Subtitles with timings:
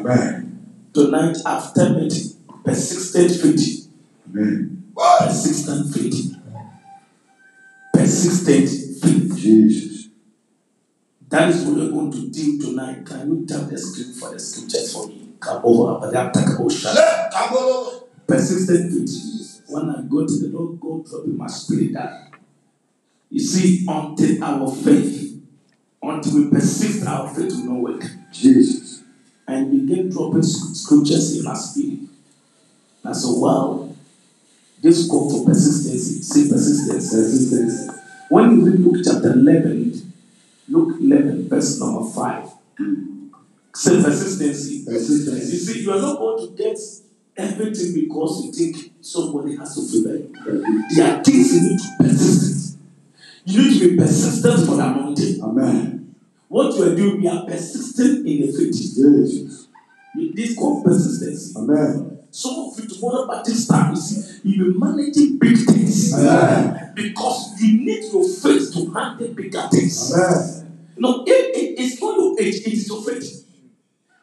[0.00, 0.66] Amen.
[0.94, 2.30] Tonight, after meeting,
[2.64, 3.88] persistent faith.
[4.28, 4.92] Amen.
[4.96, 6.36] Persistent faith.
[7.92, 8.68] Persistent
[9.02, 9.36] faith.
[9.36, 10.08] Jesus.
[11.28, 13.04] That is what we're going to deal tonight.
[13.04, 15.28] Can you tap the screen for the scriptures for me?
[15.40, 18.02] Abadam, Takabosha.
[18.26, 19.62] Persistent faith.
[19.68, 22.30] When I go to the Lord, God drop in my spirit that
[23.30, 25.40] you see, until our faith,
[26.02, 28.02] until we persist, our faith will not work.
[28.32, 28.79] Jesus.
[29.50, 31.98] And begin dropping sc- scriptures in my spirit.
[33.02, 33.92] And so, wow,
[34.80, 36.22] this call for persistency.
[36.22, 37.10] Say persistence.
[37.12, 37.90] Persistence.
[38.28, 40.12] When you read Luke chapter 11,
[40.68, 42.50] Luke 11, verse number 5,
[43.74, 44.84] say persistency.
[44.84, 45.52] Persistence.
[45.52, 46.78] You see, you are not going to get
[47.36, 50.84] everything because you think somebody has to favor you.
[50.94, 52.78] There are things you need to persist.
[53.46, 55.42] You need to be persistent for the anointing.
[55.42, 55.99] Amen.
[56.50, 58.74] What you are doing, we are persistent in the faith.
[58.74, 59.68] Jesus.
[60.34, 61.56] This called persistence.
[61.56, 62.18] Amen.
[62.32, 66.12] Some of you tomorrow by this time, you see, you will managing big things.
[66.12, 66.92] Amen.
[66.96, 70.12] Because you need your faith to handle bigger things.
[70.12, 70.88] Amen.
[70.96, 73.46] No, it, it, it's not your age, it is your faith.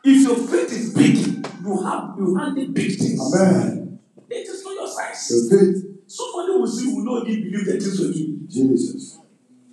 [0.03, 1.15] If your faith is big,
[1.63, 3.21] you have you handle big things.
[3.21, 3.99] Amen.
[4.29, 5.31] It is not your size.
[5.31, 5.85] Your faith.
[6.07, 8.47] Somebody will see will not even believe the things we do.
[8.49, 9.17] Jesus.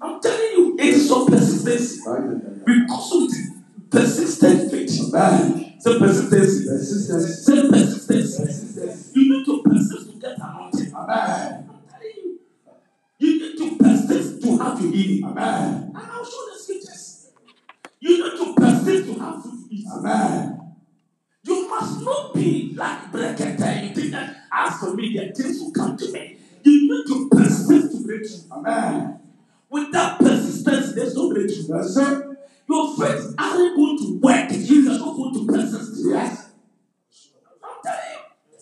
[0.04, 1.96] I'm telling you, it is your persistence.
[1.96, 5.14] Because of the persistent faith.
[5.14, 5.80] Amen.
[5.80, 6.68] Say persistency.
[6.68, 7.46] Persistence.
[7.46, 8.36] Say persistence.
[8.36, 9.12] Persistence.
[9.14, 10.92] You need to persist to get anointed.
[10.92, 11.70] Amen.
[11.70, 12.38] I'm telling you.
[13.18, 15.24] You need to persist to have your healing.
[15.24, 15.92] Amen.
[15.94, 17.30] And I'll show the scriptures.
[18.00, 19.86] You need to persist to have food to eat.
[19.90, 20.60] Amen.
[21.44, 23.88] You must not be like Brekete.
[23.88, 26.36] You think that as for me, the things will come to me.
[26.62, 28.52] You need to persist to breakthrough.
[28.52, 29.20] Amen.
[29.74, 31.66] Without persistence, there's no breakthrough.
[31.66, 32.38] That's it.
[32.68, 36.00] Your faith aren't going to work if you are not going to persist.
[36.06, 36.50] Yes.
[37.60, 37.98] I'm telling
[38.52, 38.58] you.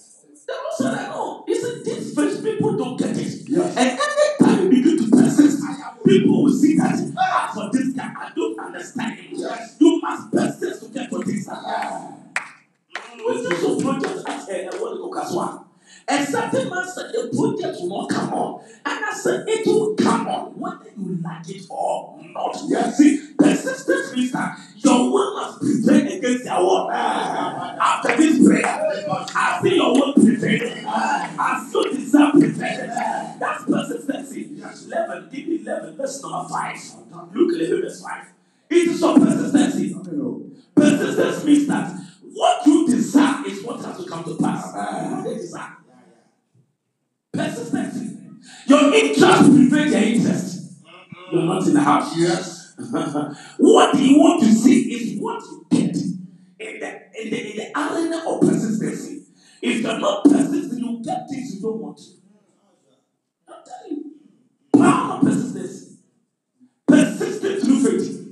[0.47, 1.45] The Lord said, I know.
[1.47, 3.47] He said, these faith people don't get it.
[3.47, 3.77] Yes.
[3.77, 5.63] And anytime you begin to persist,
[6.07, 9.33] people will see that, ah, for this guy, I don't understand him.
[9.35, 9.77] Yes.
[9.79, 12.15] You must persist to get what this guy.
[12.97, 13.25] Amen.
[13.29, 15.72] We do some projects at uh, what you call.
[16.13, 18.65] A certain man said the project will not come on.
[18.85, 22.57] And I said it will come on whether you like it or not.
[22.69, 22.99] Yes.
[22.99, 26.91] See, persistence means that your will must prevail against your will.
[26.91, 30.85] After this prayer, I see your will prevail.
[30.87, 33.37] I see your desire prevail.
[33.41, 34.51] That's persistency.
[34.87, 36.95] 11, give me 11, verse number 5.
[37.33, 38.27] Luke 11, verse 5.
[38.71, 39.97] It is your persistency.
[40.75, 41.91] Persistence means that
[42.35, 44.75] what you desire is what has to come to pass.
[44.75, 45.77] What they desire.
[47.33, 47.99] Persistence.
[48.67, 50.73] Your interest prevails your interest.
[51.31, 52.17] You're not in the house.
[52.17, 52.75] Yes.
[53.59, 57.71] what you want to see is what you get in the in the, in the
[57.79, 59.25] arena of persistency.
[59.63, 62.01] If you're not persistent, you get things you don't want.
[63.49, 64.13] I'm telling you.
[64.79, 65.99] Power of persistence.
[66.87, 68.29] Persistent through faith.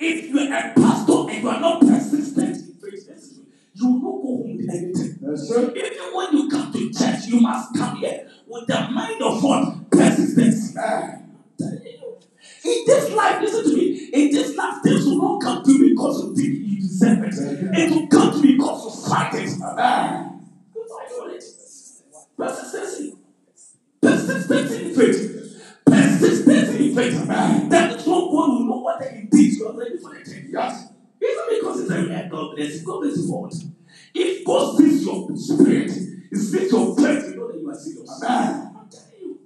[0.00, 3.38] If you are a pastor and you are not persistent in faith,
[3.74, 5.03] you will not go home with anything.
[5.26, 5.76] It.
[5.76, 9.90] Even when you come to church, you must come here with the mind of what?
[9.90, 10.76] Persistence.
[12.64, 14.10] In this life, listen to me.
[14.12, 17.34] In this life, things will not come to you because you think you deserve it.
[17.78, 19.50] It will come to you because you fight it.
[19.62, 20.48] Amen.
[20.74, 21.44] You fight for it.
[22.36, 23.16] Persistency.
[24.00, 25.62] Persistency in faith.
[25.84, 27.26] Persistency in faith.
[27.26, 30.48] That is what God will know whether indeed you are ready for the thing.
[30.50, 30.88] Yes.
[31.22, 32.86] Even because it's a God bless you.
[32.86, 33.54] God bless you for what?
[34.14, 35.90] If God sees your spirit,
[36.30, 38.22] He sees your faith, you know that you are serious.
[38.24, 38.76] Amen.
[38.78, 39.38] I'm telling you.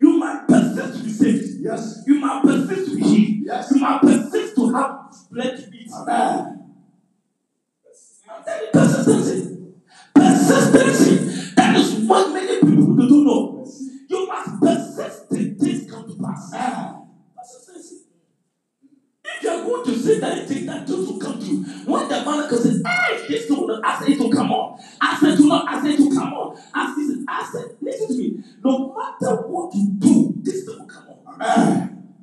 [0.00, 1.60] You might persist to be saved.
[1.60, 2.02] Yes.
[2.06, 3.46] You might persist to be healed.
[3.46, 3.70] Yes.
[3.74, 4.98] You might persist to have
[5.30, 5.90] blood to beat.
[5.92, 6.62] Amen.
[8.28, 9.56] I'm telling you, Persistency.
[10.14, 11.52] Persistency.
[11.56, 13.55] That is what many people don't know.
[19.42, 22.08] You are going to say that you think that things will come to you, when
[22.08, 24.80] the man says, hey, this will not, I said it will come on.
[25.00, 26.56] I said to not, said it will come on.
[26.74, 28.44] I said, I said, listen to me.
[28.64, 31.34] No matter what you do, this thing will come on.
[31.34, 32.14] Amen.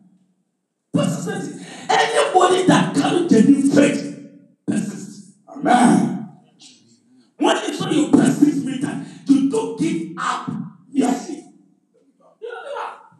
[0.94, 1.66] Persistency.
[1.90, 4.30] Anybody that carry genuine faith,
[4.68, 5.36] persist.
[5.50, 6.30] Amen.
[7.38, 10.50] When you say you persist, means that you don't give up.
[10.92, 11.30] Yes.
[11.30, 11.42] You
[12.20, 13.20] don't give up.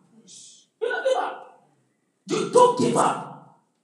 [0.82, 1.70] You don't give up.
[2.28, 3.33] You don't give up.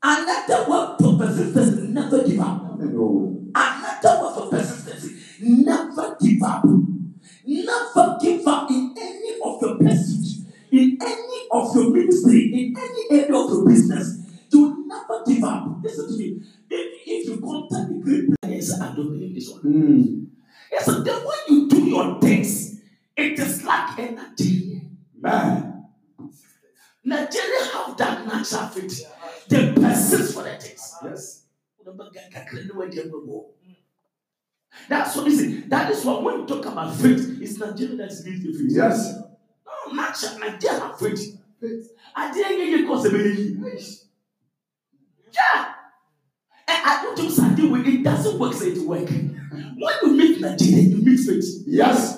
[0.01, 2.79] Another word for persistence, never give up.
[2.79, 5.11] Another word for persistence,
[5.41, 6.63] never give up.
[7.45, 13.21] Never give up in any of your pursuit, in any of your ministry, in any
[13.21, 14.19] area of your business.
[14.51, 15.67] You never give up.
[15.83, 16.41] Listen to me.
[16.69, 19.61] If, if you contact the great players, don't believe this one.
[19.63, 20.27] Mm.
[20.71, 22.79] Yes, then when you do your things,
[23.17, 25.78] it is like a Nigeria.
[27.09, 29.11] Nigeria have that natural faith.
[29.47, 30.95] They persist for the things.
[31.03, 31.43] Yes.
[34.87, 35.63] That's what is.
[35.67, 38.71] That is what when you talk about faith, it's Nigeria that is leading the faith.
[38.71, 39.15] Yes.
[39.65, 41.37] No, natural Nigeria have faith.
[41.59, 41.89] Faith.
[42.15, 43.09] I didn't get you cause a
[45.31, 45.73] Yeah.
[46.67, 49.09] And I don't think Sunday way it doesn't work so it work.
[49.09, 51.63] When you meet Nigeria, you meet faith.
[51.65, 52.17] Yes.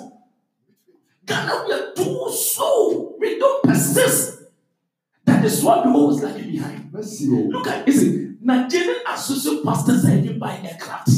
[1.24, 3.16] Ghana, we are too slow.
[3.18, 4.31] We don't persist.
[5.42, 6.92] That is what we always lagging behind.
[6.92, 11.10] Look at listen, Nigerian associate pastors are even buying aircraft.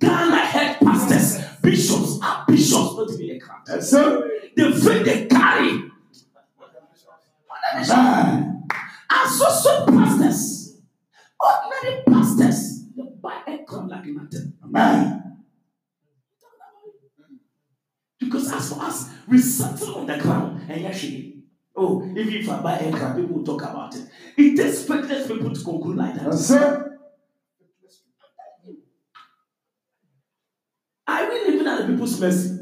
[0.00, 3.68] Ghana head pastors, bishops are bishops, not even aircraft.
[3.68, 4.30] Yes, sir.
[4.56, 5.90] The faith they carry.
[9.22, 10.80] Associate pastors,
[11.38, 14.54] ordinary pastors, they buy aircraft like nothing.
[14.64, 15.36] Amen.
[18.18, 21.29] Because as for us, we settle on the ground and actually,
[21.80, 24.04] oh, even if I buy aircraft, people will talk about it.
[24.36, 26.24] It takes faithless people to conclude like that.
[26.26, 26.98] Yes, sir.
[31.08, 32.56] Are we living at the people's mercy?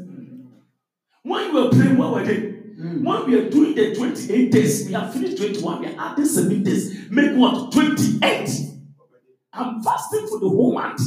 [1.21, 2.37] When you were praying, what were they?
[2.37, 3.03] Mm.
[3.03, 6.63] When we are doing the 28 days, we have finished 21, we are adding 7
[6.63, 6.97] days.
[7.11, 7.71] Make what?
[7.73, 8.49] 28.
[9.53, 11.01] I'm fasting for the whole month.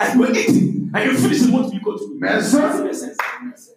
[0.00, 0.90] And we're eating.
[0.94, 2.84] And you finish the month, you go to Yes, Does it sir.
[2.84, 3.74] make sense?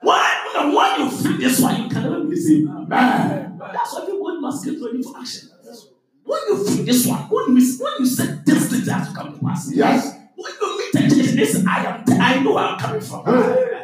[0.00, 2.68] When, when you feel this one, you can the same.
[2.68, 3.58] Amen.
[3.58, 5.48] That's why everybody must get ready for action.
[6.24, 9.38] When you feel this one, when you, when you say this thing has to come
[9.38, 10.14] to pass, Yes.
[10.36, 13.24] when you meet a church, listen, I am, I know where I'm coming from.
[13.26, 13.74] Hey,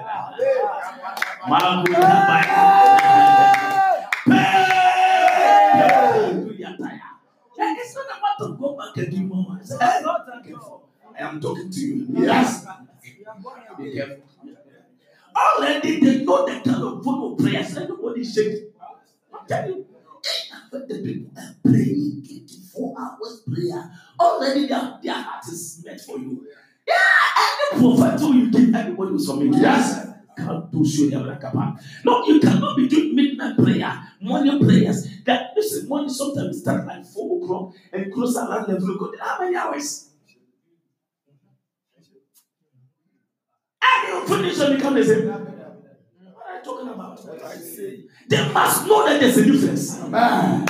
[8.44, 9.56] To go back and do more.
[9.60, 10.82] It's about to get for.
[11.18, 12.06] I am talking to you.
[12.12, 12.66] Yes.
[13.78, 14.16] Be careful.
[15.36, 17.76] Already they know the kind of form of prayers.
[17.76, 18.68] Everybody is shaking.
[19.32, 19.86] I'm telling you.
[20.70, 23.90] The people are praying 24 hours prayer.
[24.18, 26.46] Already their, their heart is meant for you.
[26.86, 26.94] Yeah,
[27.38, 29.54] any prophet who you give everybody will submit.
[29.60, 30.13] Yes.
[32.04, 35.06] No, you cannot be doing midnight prayer, morning prayers.
[35.24, 39.14] That listen, morning sometimes start like four o'clock and close around eleven o'clock.
[39.20, 40.10] How many hours?
[43.82, 45.26] And you finish and become the same.
[45.28, 47.20] What are you talking about?
[48.28, 50.00] They must know that there's a difference.
[50.00, 50.66] Amen.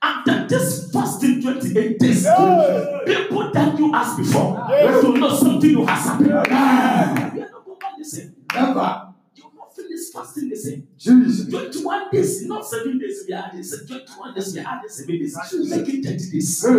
[0.00, 5.00] After this fasting 28 days, people that you asked before Yeah.
[5.00, 6.28] to know something new has happened.
[6.28, 8.34] We are not going the same.
[8.54, 9.14] Never.
[9.34, 10.88] You will not finish fasting the same.
[10.96, 11.48] Jesus.
[11.48, 13.86] 21 days, not 7 days, we are this.
[13.86, 15.36] 21 days, we are this 7 days.
[15.70, 16.62] Make it 30 days.
[16.62, 16.74] Hey.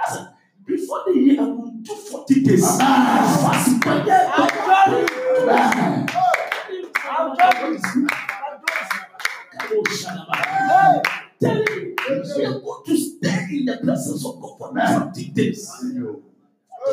[0.00, 0.28] Listen,
[0.64, 2.64] before the year, I will do 40 days.
[2.64, 2.86] Amen.
[2.86, 4.48] Fast, but yeah,
[5.48, 6.06] Amen.
[9.72, 10.36] Oh, Shadaba.
[11.40, 11.96] Tell you,
[12.36, 14.68] we are going to stay in the presence of God for
[15.12, 15.70] 40 days.
[15.74, 16.29] 40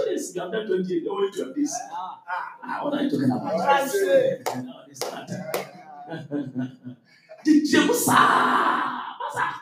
[0.06, 1.74] days, you have done 28, they only 12 days.
[1.92, 3.44] Ah, what are you talking about?
[3.56, 5.28] No, it's not.
[7.46, 9.62] The ah, that?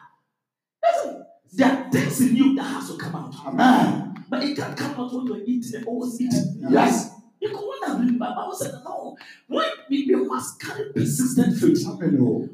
[0.83, 3.35] Listen, there are things in you that has to come out.
[3.45, 4.25] Amen.
[4.29, 6.65] But it can't come out when you're eating and always eating.
[6.69, 7.11] Yes.
[7.39, 9.17] You can wonder, read my Bible said, no.
[9.47, 11.85] When we, we must carry persistent faith.
[11.87, 12.17] Amen.
[12.21, 12.49] oh.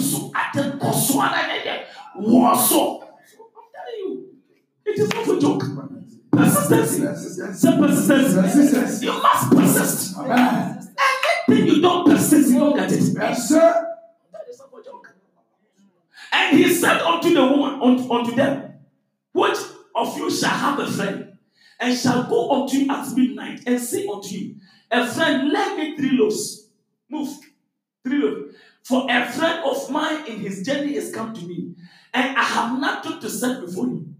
[0.00, 1.84] So at the Koswana,
[2.16, 3.00] Warsaw.
[3.00, 3.08] I'm
[3.74, 4.28] telling you,
[4.86, 5.62] it is not a joke.
[6.36, 7.54] Persistency.
[7.54, 9.06] Say persistency.
[9.06, 10.16] You must persist.
[10.18, 10.94] Amen.
[11.48, 13.02] Anything you don't persist, you don't get it.
[13.14, 13.96] Yes, sir.
[14.32, 15.14] That is not a joke.
[16.32, 18.74] And he said unto the woman, unto, unto them,
[19.32, 19.58] Which
[19.94, 21.38] of you shall have a friend,
[21.78, 24.60] and shall go unto him at midnight, and say unto him,
[24.90, 26.68] A friend, lend me three loaves.
[27.08, 27.36] Move.
[28.04, 28.54] Three loaves.
[28.82, 31.74] For a friend of mine in his journey is come to me,
[32.12, 34.13] and I have nothing to set before him.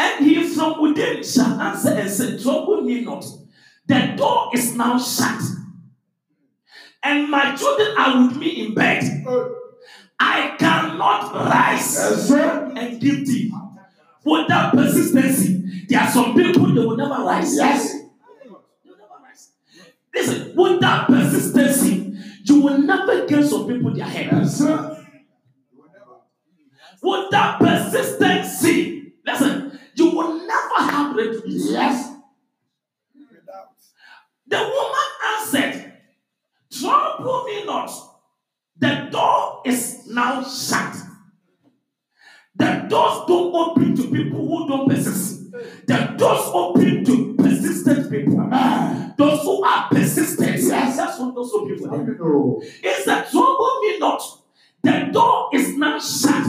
[0.00, 3.22] And he from within shall answer and say, Trouble me not.
[3.86, 5.42] The door is now shut,
[7.02, 9.02] and my children are with me in bed.
[10.18, 13.52] I cannot rise Yes, and give thee.
[14.48, 17.56] that persistency, there are some people they will never rise.
[17.56, 17.92] Yes.
[17.92, 19.50] They will never rise.
[20.14, 24.28] Listen, without persistency, you will never get some people their head.
[24.32, 24.96] Yes, sir.
[27.30, 29.59] that persistency, listen,
[30.10, 31.62] you will never have refuge.
[31.70, 32.12] Yes.
[34.46, 35.92] The woman answered
[36.82, 37.90] not,
[38.78, 40.96] the door is now shut.
[42.56, 45.50] The doors don't open to people who don't persist.
[45.86, 48.48] The doors open to persistent people.
[49.16, 50.60] Those who are persistent.
[50.62, 50.96] Yes.
[50.96, 51.52] That's what those.
[51.52, 52.62] You know.
[52.62, 54.22] Is that trouble me not?
[54.82, 56.46] The door is now shut.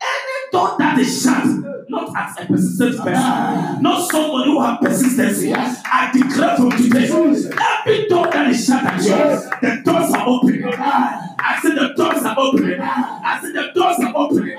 [0.00, 1.44] Any door that is shut,
[1.88, 5.48] not as a persistent person, not somebody who have persistency.
[5.48, 5.82] Yes.
[5.84, 9.44] I declare from today, every door that is shut at you, Yes.
[9.60, 10.64] the doors are open.
[10.64, 10.76] Amen.
[10.78, 12.80] I said the doors are open.
[12.80, 14.56] I said the doors are open.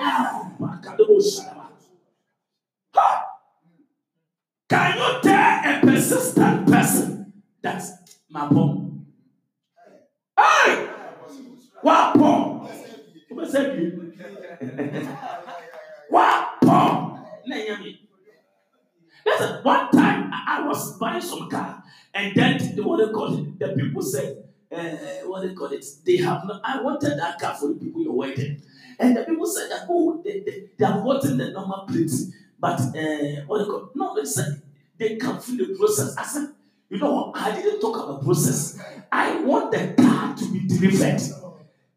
[4.69, 7.91] Can you tell a persistent person that's
[8.29, 9.05] my bomb?
[10.37, 10.87] Hey!
[11.81, 12.67] What bomb?
[13.29, 14.06] Who said you?
[19.25, 23.37] Listen, one time I I was buying some car, and then the, what they call
[23.37, 26.61] it, the people said, uh, what they call it, they have not.
[26.63, 28.61] I wanted that car for the people you're waiting,
[28.99, 32.11] and the people said that oh, they, they, they have gotten the normal plate,
[32.59, 34.61] but uh, what they call no, they said
[34.97, 36.15] they can feel the process.
[36.17, 36.49] I said,
[36.89, 37.37] you know what?
[37.37, 38.79] I didn't talk about process.
[39.11, 41.21] I want the car to be delivered.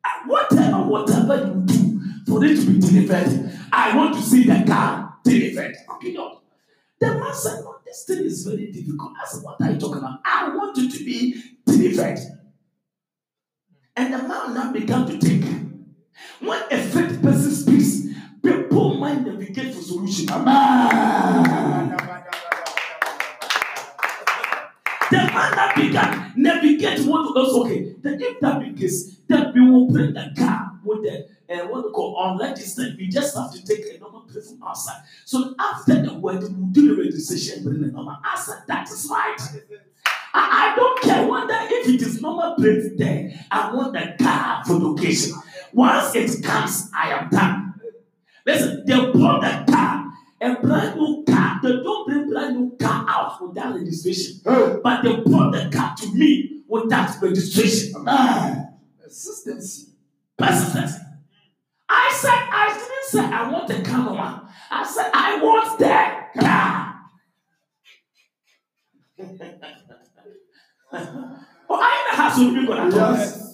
[0.04, 1.89] Uh, Whatever, whatever you do
[2.30, 5.74] for it to be delivered, I want to see the car delivered.
[5.94, 6.40] Okay, no.
[7.00, 9.12] The man said, No, this thing is very difficult.
[9.20, 10.20] I said, What are you talking about?
[10.24, 12.18] I want it to be delivered.
[13.96, 15.44] And the man now began to think.
[16.40, 20.30] When a faith person speaks, people might navigate for solution.
[20.30, 21.96] Amen.
[25.10, 27.96] The man that began navigate what was okay.
[28.00, 31.84] Then if that be case, then we will bring the car with the uh, what
[31.84, 32.96] we call unregistered.
[32.96, 35.02] We just have to take a normal plate from outside.
[35.24, 38.16] So after the word, we'll do the registration bring the normal.
[38.36, 39.36] Said that is right.
[40.32, 43.32] I, I don't care whether if it is normal plate there.
[43.50, 45.34] I want the car for location.
[45.72, 47.74] Once it comes, I am done.
[48.46, 50.06] Listen, they brought the car,
[50.40, 51.60] a brand new car.
[51.62, 54.40] They don't bring brand new car out without registration.
[54.44, 54.76] Hey.
[54.82, 57.96] But they brought the car to me without registration.
[57.96, 58.78] Amen.
[59.02, 59.92] Consistency.
[60.38, 61.09] Persistence.
[61.92, 64.48] I said, I didn't say I want the car one.
[64.70, 66.94] I said, I want the car.
[71.68, 73.46] oh, I know how be going to Yes.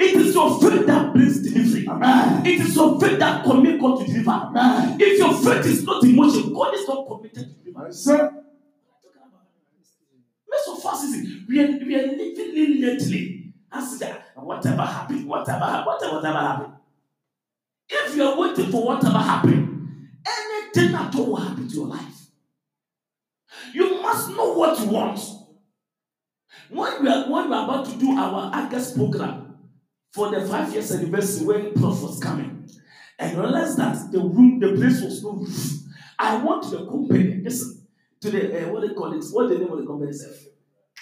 [0.00, 1.86] It is your faith that brings delivery.
[1.88, 2.46] Amen.
[2.46, 4.30] It is your faith that commit God to deliver.
[4.30, 4.96] Amen.
[5.00, 7.92] If your faith is not in motion, God is not committed to deliver.
[7.92, 8.30] Said,
[10.50, 13.37] Most of us is we are, we are living leniently.
[13.70, 16.72] As that whatever happened, whatever whatever, whatever happened.
[17.88, 22.28] If you are waiting for whatever happened, anything at all will happen to your life.
[23.72, 25.20] You must know what you want.
[26.70, 29.56] When we are when we are about to do our August program
[30.12, 32.68] for the five years anniversary when Prof was coming,
[33.18, 35.74] and realized that the room, the place was no roof.
[36.18, 37.86] I want the company, listen,
[38.20, 40.48] to the uh, what they call it, what the name of the company is.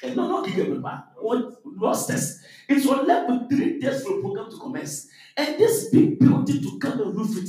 [0.02, 2.42] Uh, no, not but what Rosters.
[2.68, 5.08] It was left with three days for the program to commence.
[5.36, 7.48] And this big building to come and roof it.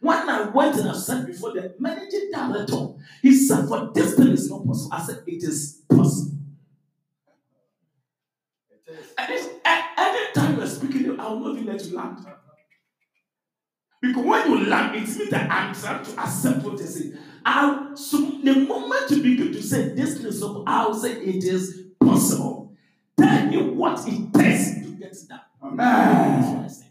[0.00, 2.88] When I went and I said before the managing director,
[3.22, 4.90] he said, For this thing is not possible.
[4.94, 6.36] I said, It is possible.
[9.18, 12.18] And it's, a- anytime you're speaking, I will not even let you land.
[14.00, 17.12] Because when you land, it means that I'm trying to accept what they say.
[17.44, 21.82] I'll, so the moment you begin to say this is not, I'll say it is
[22.00, 22.57] possible.
[23.50, 25.46] Tell me what it takes to get that.
[25.62, 26.56] Amen.
[26.56, 26.86] what I say.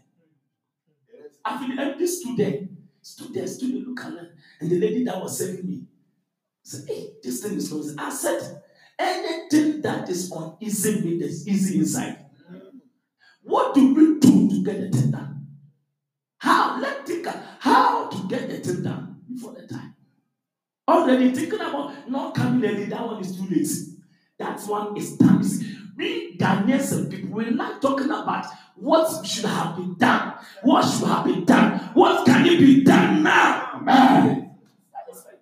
[1.44, 5.38] I feel like this student, student, student look at her, and the lady that was
[5.38, 5.82] serving me
[6.62, 8.62] said, Hey, this thing is easy." I said,
[8.98, 12.26] anything that is uneasy me is easy inside.
[13.42, 15.46] What do we do to get the thing done?
[16.38, 16.80] How?
[16.80, 19.94] Let's think of how to get the thing done before the time.
[20.86, 23.68] Already thinking about not coming early, that one is too late.
[24.38, 25.42] That one is done.
[25.42, 30.34] You We Ghanaians and people, we like talking about what should have been done.
[30.62, 31.78] What should have been done.
[31.94, 33.72] What can it be done now?
[33.74, 34.56] Amen.
[34.92, 35.34] That is right.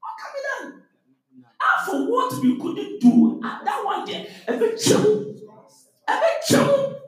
[0.00, 0.82] What can be done?
[1.60, 5.34] And for what we couldn't do at that one day, bit chill.
[6.06, 7.00] Bit chill.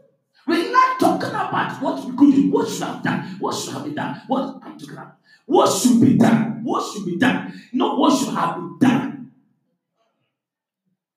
[0.47, 3.85] We like talking about what we could do, what should have done, what should have
[3.85, 5.17] been done, what I'm talking about.
[5.47, 6.63] What should be done?
[6.63, 7.61] What should be done?
[7.73, 9.16] Not what should have been done.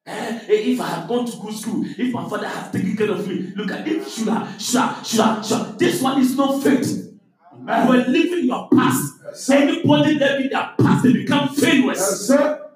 [0.10, 3.28] Eh, if I have gone to good school, if my father has taken care of
[3.28, 5.78] me, look at it, should have, should have.
[5.78, 7.14] This one is not faith.
[7.62, 9.14] You are living your past.
[9.24, 9.50] Yes.
[9.52, 12.00] Anybody living their past, they become failures.
[12.00, 12.72] Yes, sir.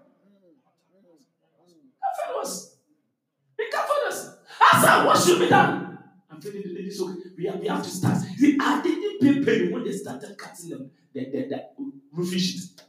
[1.98, 2.76] Become failures.
[3.58, 4.36] Become failures.
[4.60, 5.98] Pastor, what should be done?
[6.30, 8.18] I'm telling the ladies, okay, we have, we have to start.
[8.38, 11.64] See, I didn't pay penny when they started cutting them, the, the, the
[12.12, 12.80] roofing sheet.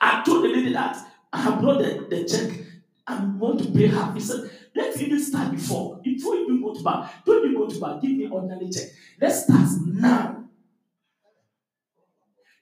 [0.00, 0.96] I told the lady that
[1.32, 2.61] I brought the, the check.
[3.06, 4.12] I want to pay her.
[4.14, 6.00] He said, let's even start before.
[6.02, 8.00] Before you even go to bar, don't even go to bar.
[8.00, 8.88] Give me ordinary check.
[9.20, 10.44] Let's start now.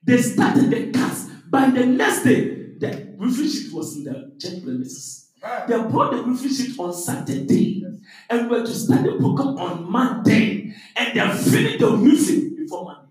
[0.03, 1.27] They started the cuts.
[1.51, 5.31] By the next day, the roofing sheet was in the church premises.
[5.69, 7.85] They brought the roofing sheet on Saturday
[8.29, 10.75] and were to start the program on Monday.
[10.97, 13.10] And they finished the roofing before Monday.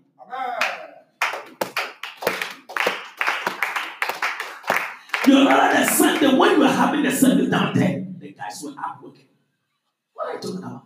[5.26, 8.70] You know the Sunday when you were having the service down there, the guys were
[8.70, 9.26] up working.
[10.14, 10.84] What are you talking about?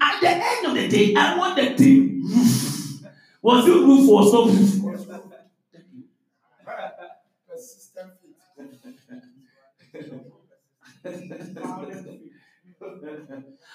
[0.00, 3.02] At the end of the day, I want the thing roof.
[3.40, 4.78] Was it roof or not roof?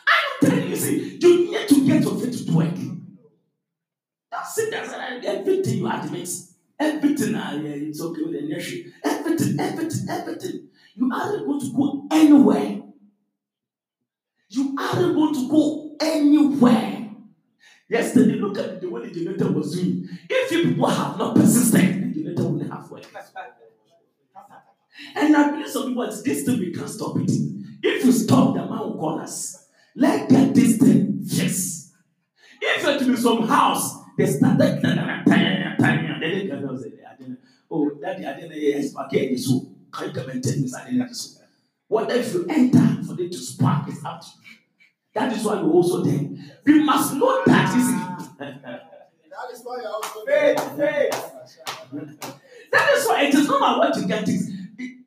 [0.08, 2.76] I'm telling you, see, you need to get your faith to work.
[4.32, 4.72] That's it.
[4.72, 4.94] That's.
[5.26, 6.30] Everything you admit,
[6.80, 7.36] everything.
[7.36, 8.94] Ah, yeah, it's okay with the nation.
[9.04, 10.68] Everything, everything, everything.
[10.96, 12.82] You aren't going to go anywhere.
[14.50, 17.10] You aren't going to go anywhere.
[17.90, 20.08] Yesterday, look at the way the generator was doing.
[20.30, 23.04] If you people have not persisted, the generator will have work.
[25.16, 27.32] And I believe some people, this thing we can't stop it.
[27.84, 29.70] If you stop, the man will call us.
[29.96, 31.94] Let get this thing fixed.
[32.62, 34.82] If it be some house, they started
[36.46, 36.92] then they can say,
[37.72, 39.66] oh, daddy, I didn't yes, but get this so.
[40.02, 41.42] You come and tell me something like this?
[41.88, 44.12] What if you enter for them to spark is you?
[45.14, 46.30] That is why you're also there.
[46.66, 47.88] We must know that is
[49.38, 50.58] That is why you're also faith.
[52.72, 54.52] That is why it is not my work to get this.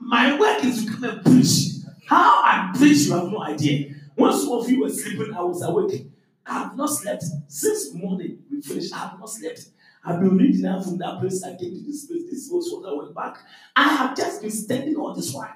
[0.01, 1.85] My work is to come and preach.
[2.07, 3.95] How I preach, you have no idea.
[4.15, 6.07] When some of you were sleeping, I was awake.
[6.47, 8.39] I have not slept since morning.
[8.51, 8.93] We finished.
[8.95, 9.67] I have not slept.
[10.05, 11.43] I've been reading out from that place.
[11.45, 12.25] I came to this place.
[12.31, 13.39] This was what I went back.
[13.77, 15.55] I have just been studying all this while.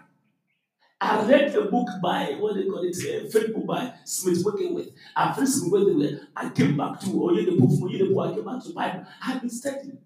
[1.00, 4.90] I read a book by what they call it, a fake book by Smith Wigglesworth.
[5.14, 6.28] I finished Smith Wigglesworth.
[6.36, 8.30] I came back to Oyedepo from Oyedepo.
[8.30, 9.06] I came back to Bible.
[9.22, 9.98] I have been studying.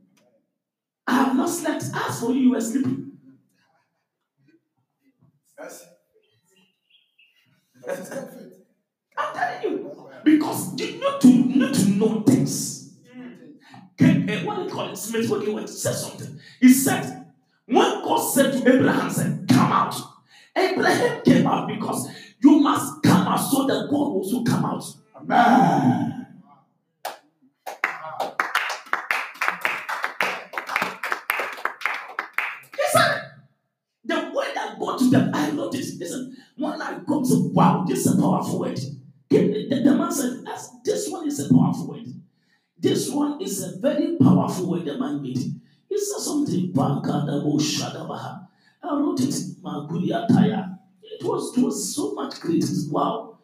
[1.06, 1.84] I have not slept.
[1.94, 3.12] As for you, you were sleeping.
[5.58, 5.88] Yes.
[9.16, 10.10] I'm telling you.
[10.24, 12.77] Because you need to, you need to know things.
[14.00, 16.38] Okay, eh, what they call it, Smith with said something.
[16.60, 17.26] He said,
[17.66, 19.94] when God said to Abraham, said, Come out.
[20.56, 22.08] Abraham came out because
[22.40, 24.84] you must come out so that God also come out.
[25.16, 26.26] Amen.
[32.76, 33.32] He said,
[34.04, 35.98] the word that got to them, I noticed.
[35.98, 38.78] Listen, when I come to wow, this is a powerful word.
[43.48, 45.38] Is a very powerful word the man made.
[45.88, 46.72] He said something.
[46.76, 46.80] I
[48.94, 50.78] wrote it, Magudi Ataya.
[51.02, 52.64] It was, it was so much great.
[52.90, 53.38] Wow.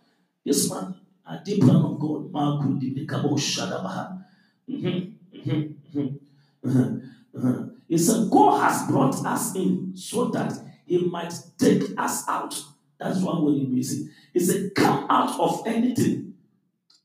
[0.45, 0.95] This man,
[1.27, 4.23] a deep plan of God, Shadabaha.
[4.69, 6.21] Mhm, mhm, mhm,
[6.65, 7.71] mhm, mhm.
[7.89, 10.53] He said, God has brought us in so that
[10.87, 12.55] He might take us out.
[12.99, 14.09] That's one word he means.
[14.33, 16.35] He said, Come out of anything.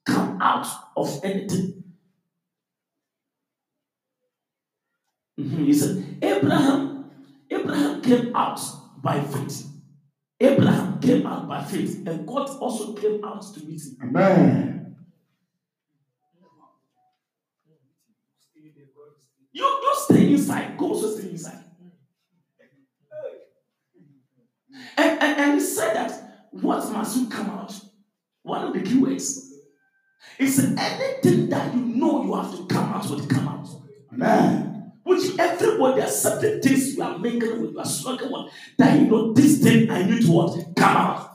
[0.06, 1.79] Come out of anything.
[5.40, 5.66] Mhm.
[5.66, 7.10] He said, Abraham,
[7.50, 8.60] Abraham came out
[9.02, 9.68] by faith.
[10.40, 13.98] Abraham came out by faith, and God also came out to meet him.
[14.04, 14.96] Amen.
[19.52, 21.64] You, you stay inside, God also stay inside.
[24.98, 27.74] And, and, and he said that what must you come out?
[28.44, 29.54] One of the key words.
[30.38, 33.68] He said, anything that you know you have to come out will come out.
[34.14, 34.69] Amen.
[35.20, 39.06] Which everybody has certain things you are mingling with, you are struggling with, that you
[39.08, 40.56] know this thing I need to what?
[40.78, 41.26] Come out.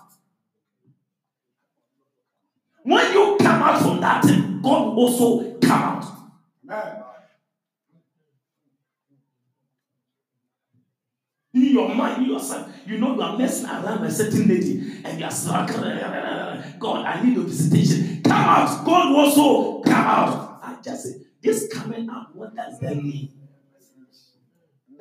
[2.83, 6.05] When you come out from that thing, God also come out.
[11.53, 15.03] In your mind, you yourself, you know you are messing around with a certain lady
[15.05, 15.99] and you are struggling.
[16.79, 18.23] God, I need a visitation.
[18.23, 18.85] Come out.
[18.85, 20.61] God also come out.
[20.63, 23.31] I just say, this coming out, what does that mean?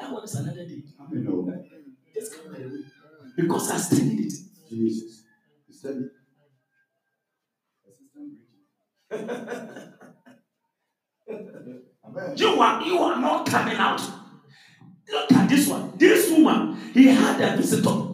[0.04, 0.84] That one is another day.
[1.14, 1.64] Know,
[2.14, 2.84] Just come away.
[3.38, 4.34] Because I studied it.
[4.70, 5.24] Jesus.
[5.66, 6.12] You said it.
[9.14, 9.94] Amen.
[12.36, 14.02] You are you are not coming out.
[15.10, 15.94] Look at this one.
[15.98, 18.08] This woman, he had a visitor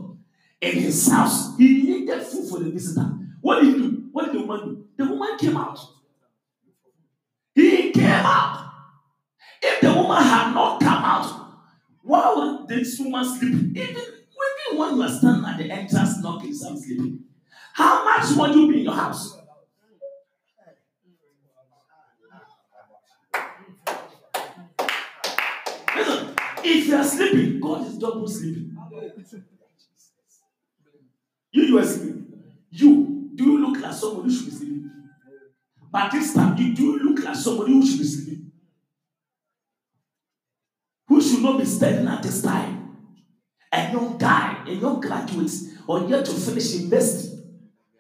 [0.61, 1.57] in his house.
[1.57, 3.09] He needed food for the visitor.
[3.41, 4.09] What did he do?
[4.11, 4.85] What did the woman do?
[4.95, 5.79] The woman came out.
[7.55, 8.71] He came out.
[9.61, 11.38] If the woman had not come out,
[12.09, 13.53] why would this woman sleep?
[13.53, 17.19] Even, even when you are standing at the entrance knocking, some sleeping.
[17.73, 19.37] How much will you be in your house?
[25.95, 28.75] Listen, if you are sleeping, God is double sleeping.
[31.51, 32.43] You, you are sleeping.
[32.71, 34.91] You, do you look like somebody who should be sleeping?
[35.91, 38.48] But this time, you do look like somebody who should be sleeping?
[41.39, 42.97] Should not be studying at this time?
[43.71, 45.49] A young guy, a young graduate,
[45.87, 47.41] or yet to finish university.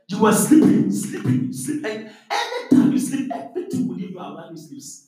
[0.09, 2.09] You are sleeping, sleeping, sleeping.
[2.29, 5.07] Anytime you sleep, everything within you around you sleeps.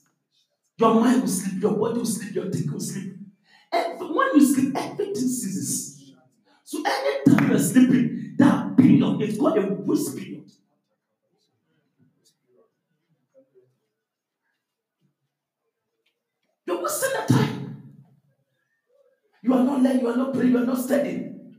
[0.78, 3.18] Your mind will sleep, your body will sleep, your dick will sleep.
[3.70, 6.14] And when you sleep, everything ceases.
[6.64, 10.50] So anytime you're sleeping, that period is called a waste period.
[16.66, 17.61] You're wasting the time.
[19.52, 21.58] You are not learning, you are not praying, you are not studying.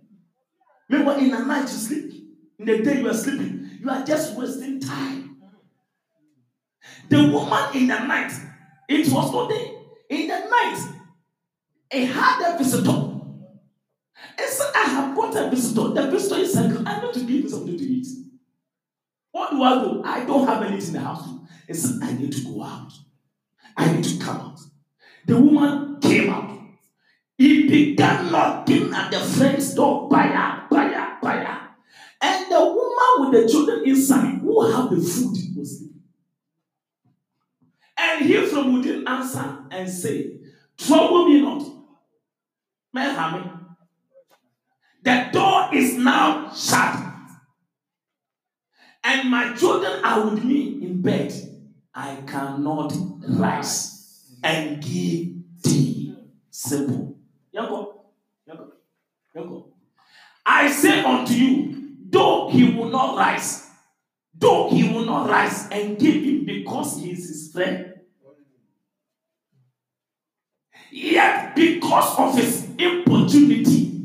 [0.88, 2.24] Remember, in the night you sleep,
[2.58, 5.36] in the day you are sleeping, you are just wasting time.
[7.10, 8.32] The woman in the night,
[8.88, 9.74] it was not day.
[10.08, 10.78] In the night,
[11.90, 13.10] he had a visitor.
[14.38, 15.88] He said, I have got a visitor.
[15.88, 18.06] The visitor is like, I need to give you something to eat.
[19.32, 20.02] What do I do?
[20.02, 21.28] I don't have anything in the house.
[21.66, 22.90] He said, I need to go out.
[23.76, 24.60] I need to come out.
[25.26, 26.51] The woman came out.
[27.72, 31.58] Began knocking at the friend's door, buyer, buyer, buyer.
[32.20, 36.02] And the woman with the children inside, who have the food, was sleeping.
[37.96, 40.36] And he from within answer and say,
[40.76, 41.66] Trouble me not.
[42.92, 43.48] May
[45.02, 46.94] The door is now shut.
[49.02, 51.32] And my children are with me in bed.
[51.94, 52.92] I cannot
[53.30, 56.14] rise and give thee.
[56.50, 57.21] Simple.
[57.52, 58.04] Yanko,
[58.46, 58.72] Yanko,
[59.34, 59.66] Yanko.
[60.44, 63.68] I say unto you, though he will not rise,
[64.36, 67.94] though he will not rise and give him because he is his friend,
[70.90, 74.04] yet because of his importunity,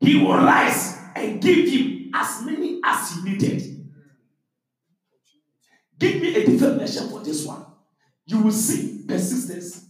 [0.00, 3.90] he will rise and give him as many as he needed.
[5.98, 7.64] Give me a different version for this one.
[8.26, 9.81] You will see persistence.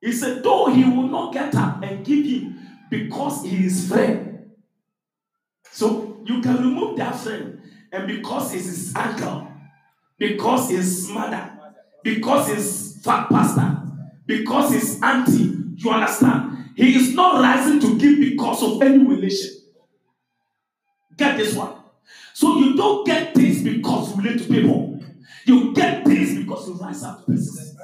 [0.00, 2.58] He said, though he will not get up and give him
[2.88, 4.50] because he is friend.
[5.70, 7.60] So you can remove that friend,
[7.92, 9.48] and because it's his uncle,
[10.18, 11.58] because his mother,
[12.02, 13.78] because his fat pastor,
[14.26, 16.70] because his auntie, you understand?
[16.76, 19.50] He is not rising to give because of any relation.
[21.16, 21.74] Get this one.
[22.34, 25.02] So you don't get things because you relate to people.
[25.44, 27.76] You get things because you rise up to persist.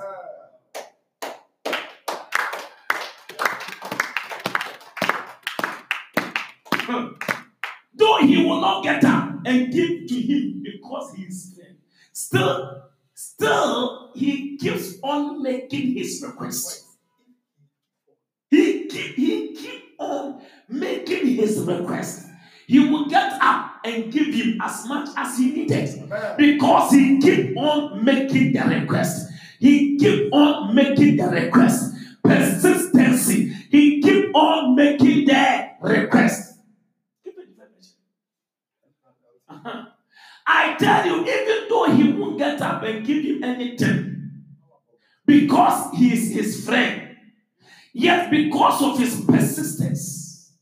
[7.94, 11.77] Though he will not get up and give to him because he is friend,
[12.12, 12.83] still,
[13.14, 16.85] still he keeps on making his request.
[18.51, 22.27] He keep, he keep on making his request.
[22.66, 27.57] He will get up and give him as much as he needed because he keep
[27.57, 29.31] on making the request.
[29.61, 31.94] He keep on making the request.
[32.22, 33.53] Persistency.
[33.70, 36.59] He keep on making the request.
[39.49, 39.85] Uh-huh.
[40.47, 44.31] I tell you, even though he won't get up and give you anything,
[45.25, 47.17] because he is his friend,
[47.93, 50.53] yet because of his persistence,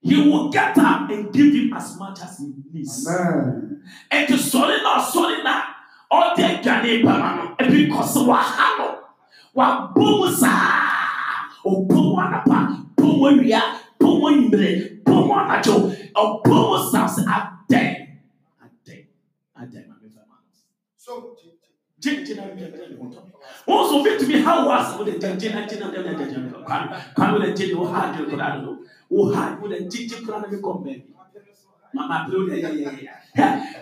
[0.00, 3.06] he will get up and give him as much as he needs.
[3.08, 3.82] Amen.
[4.10, 5.64] And to sorry now,
[6.10, 8.98] all the Ghana Bama, and because Wahano,
[9.56, 10.90] Wabum sa,
[11.64, 13.80] or Bum Wanapa, Bum Waria,
[21.10, 21.34] So,
[23.66, 25.60] wọn sọ fẹ tumi ha wọ asa kwan kwan gyina ha
[29.44, 29.56] ha
[29.90, 30.16] gyigyi
[31.94, 32.56] mama pere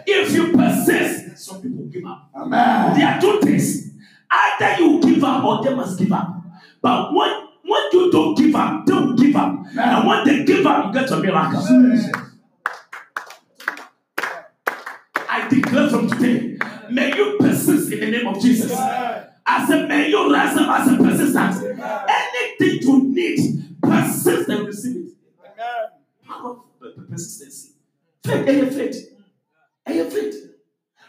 [0.07, 2.95] if you persist some people give up Amen.
[2.97, 3.67] there are two things
[4.31, 6.29] either you give up or they must give up
[6.83, 7.31] but when
[7.71, 10.93] when you don't give up they will give up and when they give up you
[11.01, 11.63] get a miracle.
[15.39, 16.59] I declare from today,
[16.91, 18.73] may you persist in the name of Jesus.
[18.73, 21.79] I said, may you rise up as a persistent.
[22.09, 25.15] Anything you need, persist and receive it.
[27.09, 27.71] persistency.
[28.25, 28.99] Faith, ɛyɛ faith.
[29.87, 30.37] Ɛyɛ faith.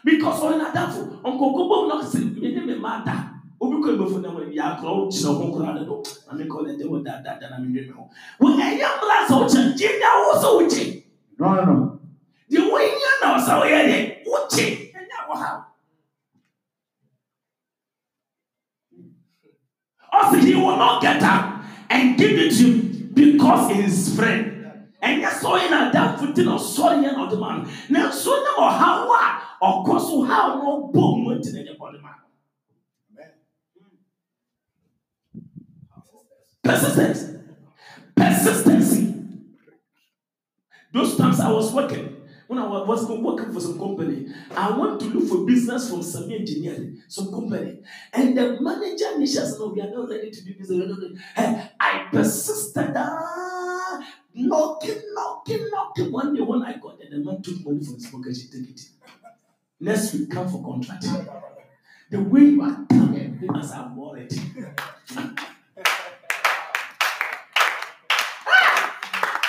[0.04, 3.14] Because ɔyɛ n'adafo, ɔnkɔkɔ bɔ mu na ɔsɛ, "Mi ne mi ma da."
[3.60, 6.02] Obi kɔ ebɛfo na wɔn yɛ akorɔ ɔkyerɛ ɔmo koraa de do.
[6.26, 8.08] Na mi kɔ ne de wɔ da da da na mi nwɛ mi ho.
[8.40, 11.02] Wɔn ɛyɛ mmira sɛ ɔkyɛ, gye ne awo sɛ ɔkye.
[11.38, 12.00] No, no, no.
[12.50, 14.66] Deɛ wɔnyɛ na ɔsɛ ɔyɛ deɛ, ɔkye.
[14.96, 15.66] Ɛnyɛ wɔ ha.
[20.12, 24.56] Also, he will not get up and give it to you because he is friend.
[25.02, 29.08] ɛnyɛ sɔre na adamfo ti na ɔsɔre yɛ na ɔde ma no nanso ne ɔhaw
[29.08, 29.24] a
[29.64, 32.10] ɔkɔ so haw na ɔbɔ mu ti na ɛde bɔ ne ma
[36.62, 37.36] persistence.
[38.14, 39.14] Persistency.
[40.92, 42.19] Those times i was working
[42.50, 44.26] when i was working for some company.
[44.56, 47.78] I went to look for business from some engineering some company.
[48.12, 51.20] And the manager initially said no we are not ready to do business.
[51.36, 56.10] I persisted ah, knocking knocking knocking.
[56.10, 58.36] One day when i got there the man took money from his pocket.
[58.36, 58.80] He take it.
[59.78, 61.06] Next week come for contract.
[62.10, 64.32] The way you are coming as i'm worried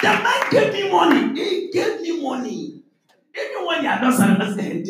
[0.01, 1.39] The man gave me money.
[1.39, 2.81] He gave me money.
[3.33, 4.83] When you are not saying,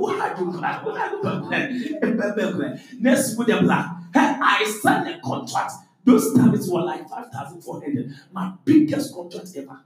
[0.00, 0.80] what had you cry?
[0.82, 2.78] What had you cry?
[2.98, 3.86] Next with the black.
[4.14, 5.72] I signed a contract.
[6.04, 8.14] Those times were like 5,400.
[8.32, 9.84] My biggest contract ever.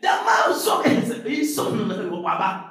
[0.00, 2.70] The man saw he saw Baba.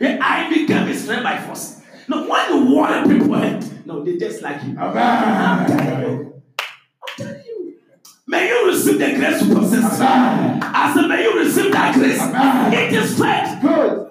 [0.00, 1.80] I became his friend by force.
[2.08, 4.76] No, when you warn people, no, they just like you.
[4.78, 6.42] I'm telling you.
[6.58, 7.78] I'm telling you.
[8.26, 10.00] May you receive the grace to persist.
[10.02, 12.20] I said, may you receive that grace.
[12.20, 13.62] It is faith.
[13.62, 14.10] Good.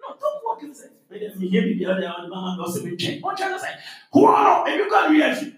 [0.00, 0.90] No, don't walk in faith.
[1.36, 3.22] Me hear me the other one, mama go see me change.
[3.22, 3.68] What trying to say?
[4.12, 4.72] Who are no?
[4.72, 5.52] If you can hear you.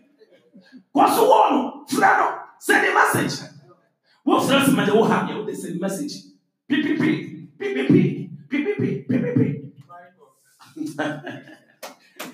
[0.92, 1.86] What's the one?
[1.86, 3.50] Friend, send a message.
[4.22, 5.44] What friends man they will have you?
[5.44, 6.12] They send message.
[6.70, 9.64] PPP, PPP, PPP, PPP.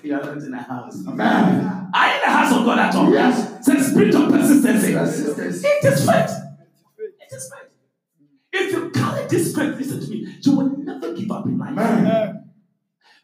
[0.03, 1.05] You are not in the house.
[1.07, 1.89] Amen.
[1.93, 3.11] Are you in the house of God at all?
[3.11, 3.65] Yes.
[3.65, 4.93] Say spirit of persistency.
[4.93, 5.63] Persistence.
[5.63, 6.31] It is faith.
[6.97, 7.71] It is faith.
[8.53, 11.77] If you carry this faith, listen to me, you will never give up in life.
[11.77, 12.51] Amen.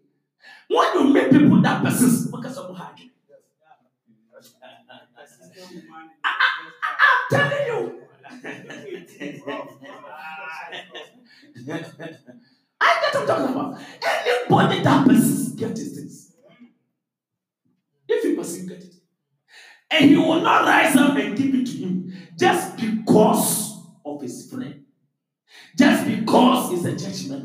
[0.70, 2.96] When you meet people that persist, because of hard.
[6.24, 7.99] I'm telling you.
[12.82, 13.82] I get what I'm about.
[14.26, 16.36] Anybody that persists get these things.
[18.08, 18.94] If he persist, get it.
[19.92, 24.50] And he will not rise up and give it to him just because of his
[24.50, 24.86] friend.
[25.78, 27.42] Just because he's a church.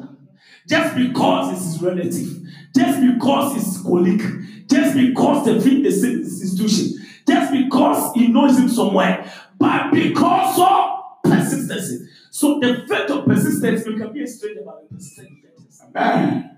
[0.68, 2.42] Just because he's his relative.
[2.74, 4.22] Just because he's his colleague.
[4.68, 7.06] Just because they fit the same institution.
[7.26, 9.30] Just because he knows him somewhere.
[9.58, 12.08] But because of persistency.
[12.34, 15.80] So the faith of persistence, you can be a stranger about the persistence.
[15.94, 16.50] Amen.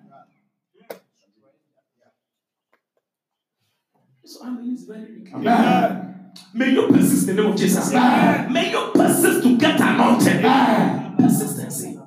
[4.24, 5.22] So I mean, it's very.
[5.34, 6.32] Amen.
[6.54, 7.92] May you persist in the name of Jesus.
[7.92, 8.54] Amen.
[8.54, 10.46] May you persist to get anointed.
[10.46, 11.14] Amen.
[11.18, 12.00] Persistency.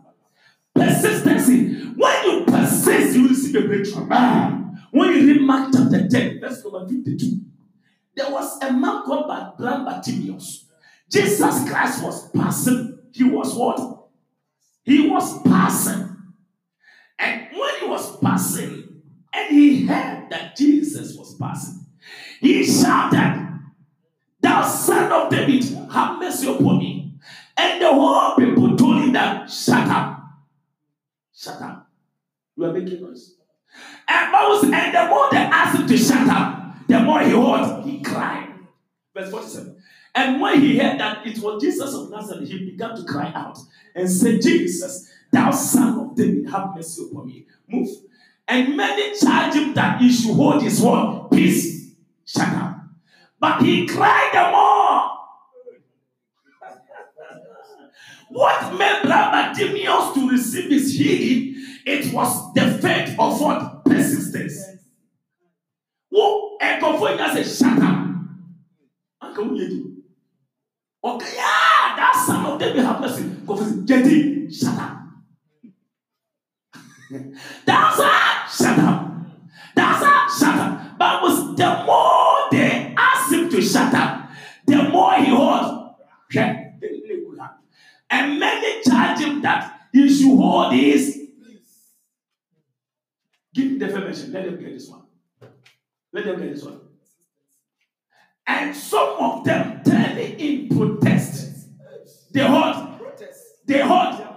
[0.73, 1.75] Persistency.
[1.95, 4.01] When you persist, you will receive a breakthrough.
[4.05, 4.81] Amen.
[4.89, 7.39] When you read Mark chapter 10, verse number 52,
[8.15, 9.27] there was a man called
[9.59, 10.65] blind Bartimaeus.
[11.07, 12.88] Jesus Christ was passing.
[13.11, 14.07] He was what?
[14.83, 16.17] He was passing.
[17.17, 19.01] And when he was passing,
[19.33, 21.85] and he heard that Jesus was passing,
[22.39, 23.59] he shouted,
[24.41, 27.13] Thou son of David, have mercy upon me.
[27.57, 30.21] And the whole people told him that, Shut up.
[31.35, 31.89] Shut up.
[32.55, 33.35] You are making noise.
[34.07, 37.85] And says, and the more they asked him to shut up, the more he heard,
[37.85, 38.53] he cried.
[39.15, 39.78] Verse 47.
[40.19, 43.57] And when he heard that it was Jesus of Nazareth, he began to cry out
[43.95, 47.45] and said, Jesus, thou son of David, have mercy upon me.
[47.69, 47.87] Move.
[48.45, 51.29] And many charged him that he should hold his word.
[51.31, 51.91] Peace.
[52.25, 52.79] Shut up.
[53.39, 55.09] But he cried the more.
[58.37, 61.55] What made Bartimaeus to receive his healing?
[61.85, 63.85] It was the faith of what?
[63.85, 64.65] Persistence.
[66.11, 67.99] Wo ẹ̀kọ́fọ́ yẹn sẹ́ shut up.
[69.59, 69.98] Yẹ di?
[71.01, 73.23] Okay, yeah, that son of David have mercy.
[73.47, 74.17] Kọ́fọ́ sẹ́ jẹ́dí
[74.59, 74.95] shut up.
[77.65, 78.11] That's a
[78.57, 78.99] shut up.
[79.75, 80.79] That's a shut up.
[81.23, 84.29] Was the more they asked him to shut up,
[84.65, 85.79] the more he ha.
[88.09, 91.17] And many charged him that he should hold his.
[93.53, 94.31] Give me the information.
[94.33, 95.03] Let them get this one.
[96.13, 96.79] Let them get this one.
[98.47, 99.81] And some of them
[100.23, 101.67] in protest.
[102.31, 102.99] They heard,
[103.65, 104.27] they heard,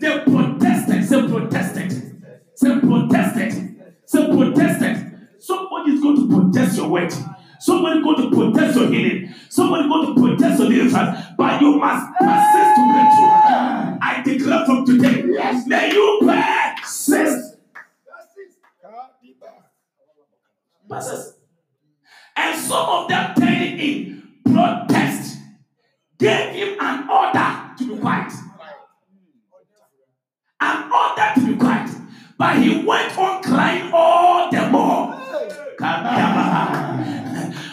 [0.00, 1.90] they protested, they protested,
[2.60, 5.28] they protested, they protested.
[5.38, 7.12] Somebody is going to protest your word.
[7.58, 9.34] Somebody going to protest your healing.
[9.48, 11.26] Somebody going to protest your deliverance.
[11.38, 13.98] But you must persist to break through.
[14.02, 15.66] I declare from today, Yes.
[15.66, 17.56] may you persist.
[17.74, 18.52] That's it.
[18.82, 19.46] God, deeper.
[20.88, 21.34] Persist.
[22.36, 25.38] And some of them turning in protest
[26.18, 28.32] gave him an order to be quiet.
[30.60, 31.90] An order to be quiet.
[32.38, 35.14] But he went on crying all the more.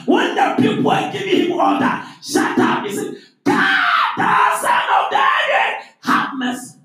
[0.06, 2.86] When the people were giving him order, shut up.
[2.86, 6.78] He said, God, the son of David, have mercy.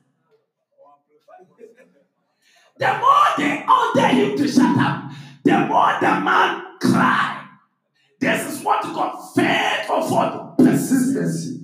[2.78, 5.10] The more they order him to shut up,
[5.44, 7.37] the more the man cried.
[8.20, 11.60] This is what God fed for Persistency.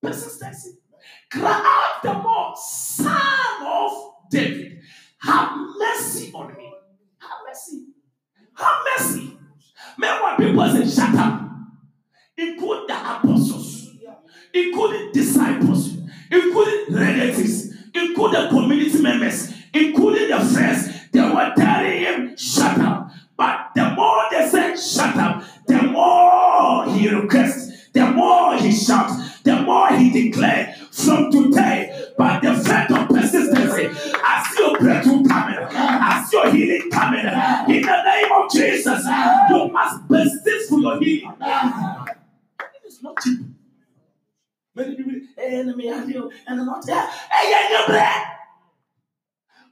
[0.00, 0.70] persistency.
[1.30, 3.92] Cry out the more, son of
[4.30, 4.80] David,
[5.20, 6.72] have mercy on me.
[7.18, 7.86] Have mercy.
[8.54, 9.36] Have mercy.
[9.98, 11.40] Meanwhile, people say, shut up.
[12.36, 13.88] Include the apostles,
[14.52, 15.96] including disciples,
[16.30, 21.10] including relatives, including community members, including the friends.
[21.12, 23.10] They were telling him, shut up.
[23.36, 25.43] But the more they said, shut up,
[25.94, 32.10] more he requests, the more he shouts, the more he declared from today.
[32.18, 37.26] But the fact of persistency, I see your breakthrough coming, I see your healing coming.
[37.76, 39.04] In the name of Jesus,
[39.50, 41.34] you must persist for your healing.
[41.40, 43.40] It is not cheap.
[44.76, 47.06] Many people, hey, enemy, I feel, and I'm not there.
[47.30, 48.12] Hey, you pray.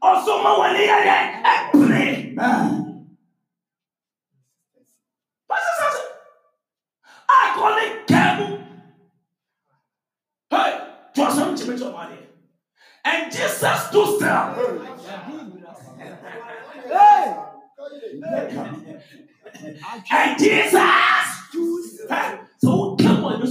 [0.00, 2.30] Also, my one, yeah, yeah, pray.
[2.30, 3.16] Amen.
[5.48, 6.00] Persistence.
[7.84, 8.58] It cable.
[10.50, 10.78] Hey,
[11.14, 12.18] to some of money.
[13.04, 14.28] And Jesus stood still.
[16.88, 17.36] Hey!
[20.12, 20.80] And Jesus.
[22.08, 23.46] Hey, so come on, you.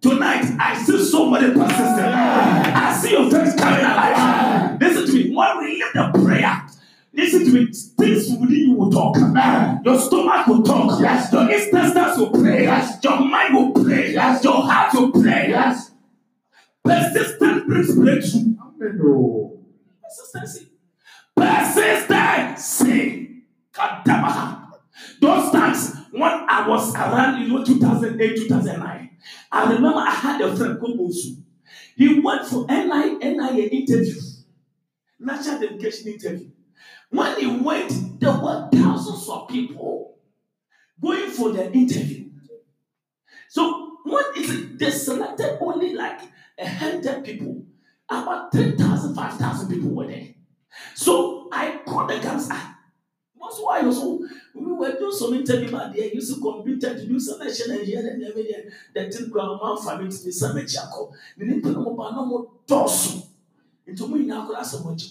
[0.00, 2.14] Tonight, I see somebody persistent.
[2.14, 4.80] I see your face coming alive.
[4.80, 5.34] Listen to me.
[5.34, 6.59] When we lift the prayer,
[7.20, 7.66] listen to me.
[7.98, 9.16] Things within you will talk.
[9.84, 11.00] Your stomach will talk.
[11.00, 11.32] Yes.
[11.32, 12.64] Your intestines will pray.
[12.64, 12.98] Yes.
[13.02, 14.12] Your mind will pray.
[14.12, 14.42] Yes.
[14.44, 15.48] Your heart will pray.
[15.50, 15.90] Yes.
[16.82, 18.54] Persistence brings breakthrough.
[18.60, 19.00] Amen.
[19.04, 19.60] Oh.
[20.02, 20.70] Persistency.
[21.36, 23.28] Persistency.
[23.72, 24.72] Kadamaha.
[25.20, 29.10] Those times when I was around, you know, 2008, 2009,
[29.52, 31.42] I remember I had a friend called Mosu.
[31.96, 34.20] He went for NIA, NIA interview,
[35.18, 36.49] national dedication interview.
[37.10, 40.16] When he went, there were thousands of people
[41.00, 42.30] going for the interview.
[43.48, 46.20] So when it, they selected only like
[46.58, 47.64] a hundred people,
[48.08, 50.28] about 3,000, 5,000 people were there.
[50.94, 52.48] So I called the guys.
[52.48, 54.20] That's why also
[54.54, 58.22] we were doing some interview out there, using computer to do selection and here and
[58.22, 58.70] everything.
[58.94, 61.12] The thing for me to be some chako.
[61.36, 63.26] The name put no more no more dosu.
[63.86, 65.10] Into me now, could ask someone to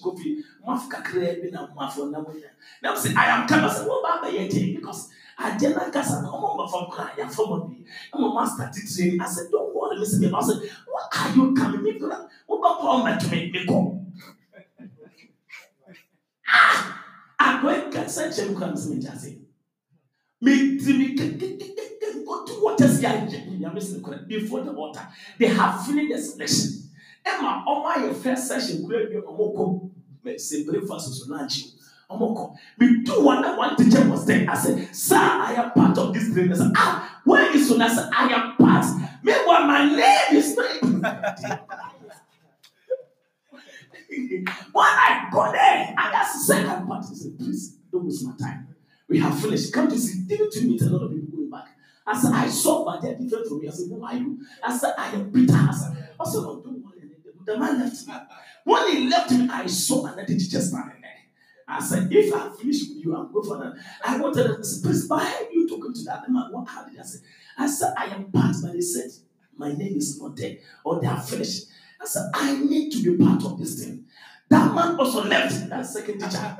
[0.69, 2.49] mafo kakra bi na mafo nam nyina
[2.81, 6.47] na sɛ i am kama sɛ wɔba abɛyɛ gye because adeɛ no ankasa na ɔma
[6.53, 7.77] ɔbɛfam kora yɛfa ma bi
[8.13, 10.29] ama master ti train i said don't worry listen me.
[10.29, 10.53] Ma sɛ
[10.87, 11.81] what are you coming?
[11.83, 13.77] Me kora wobɛkɔ ɔmɛtome me kɔ
[17.39, 19.29] akɔe kasa nkyɛ me kora mesɛ megya se
[20.41, 25.01] menti me kekekeke nkɔto wɔta si agye nyame sene kora before the water
[25.39, 26.69] they have finished the selection.
[27.25, 29.89] Ɛma ɔma yɛ first session kora bi ma mokɔ
[30.25, 31.65] sɛ breakfast so lunch
[32.09, 35.97] ɔmo kɔ medu one na one teacher was there I said sir I am part
[35.97, 38.85] of this training I said ah where is I said I am part
[39.23, 41.69] meanwhile my name is not
[44.09, 47.05] when I got there, I got the second part.
[47.09, 48.67] He said, please, don't waste my time.
[49.07, 49.73] We have finished.
[49.73, 50.21] Come to see.
[50.21, 51.67] Didn't you meet a lot of people going back?
[52.05, 53.67] I said, I saw, but they're different from me.
[53.67, 54.39] I said, who are you?
[54.63, 55.53] I said, I am Peter.
[55.53, 57.09] I said, I said no, don't worry.
[57.45, 57.95] The man left.
[58.63, 61.09] When he left me, I saw another teacher standing there.
[61.67, 63.73] I said, if I finish with you, I'll go for that.
[64.03, 66.47] I wanted to say, please, why are you talking to that man?
[66.51, 67.19] What how did I say?
[67.57, 69.11] I said, I am part, but they said,
[69.55, 71.67] my name is not there, or they are finished.
[72.01, 74.05] I said, I need to be part of this thing.
[74.49, 76.57] That man also left that second teacher.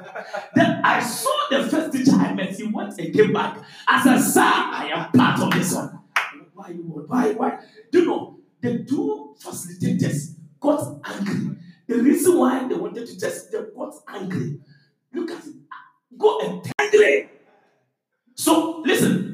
[0.54, 2.56] then I saw the first teacher I met.
[2.56, 3.58] He went and came back.
[3.88, 6.00] I said, Sir, I am part of this one.
[6.54, 7.60] Why why why?
[7.92, 11.56] Do you know the two facilitators got angry.
[11.90, 14.60] The reason why they wanted to test, they got angry.
[15.14, 15.56] Look at it.
[16.18, 17.30] Go and angry.
[18.36, 19.30] So listen,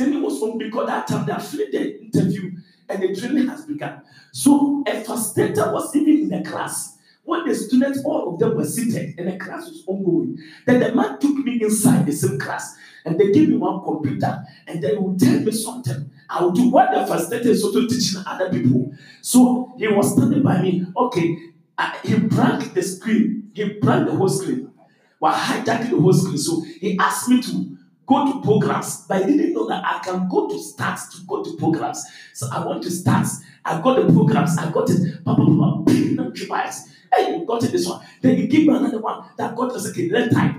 [0.00, 2.52] training was on because that time they finished the interview
[2.88, 4.02] and the training has begun.
[4.32, 6.96] So a facilitator was even in the class.
[7.24, 10.94] When the students, all of them were seated and the class was ongoing, then the
[10.94, 12.74] man took me inside the same class
[13.04, 16.10] and they gave me one computer and then he would tell me something.
[16.30, 18.92] I do what the facilitator is also teaching other people.
[19.20, 20.86] So he was standing by me.
[20.96, 21.36] Okay,
[21.76, 23.50] uh, he drank the screen.
[23.52, 24.70] He drank the whole screen.
[25.18, 26.38] While hijacking the whole screen.
[26.38, 27.76] So he asked me to
[28.06, 31.42] go to programs, but I didn't know that I can go to stats to go
[31.42, 32.04] to programs.
[32.32, 33.40] So I went to stats.
[33.64, 34.56] I got the programs.
[34.56, 35.24] I got it.
[35.24, 36.88] Papa, papa, ping, device.
[37.12, 38.06] Hey, you got it this one.
[38.20, 40.54] Then he gave me another one that got us okay, let type.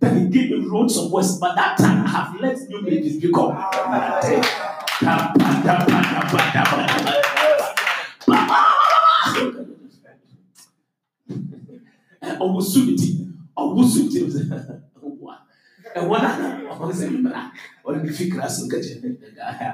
[0.00, 3.22] Then he gave me loads of words, but that time I have let new babies
[12.44, 13.08] ɔwɔ sum ti
[13.60, 14.42] ɔwɔ sum ti sɛ
[15.04, 15.32] ɔwɔ
[15.98, 16.16] ɛwɔ
[17.92, 18.94] na fi kira sun kɛkyɛ
[19.28, 19.68] ɛga ha.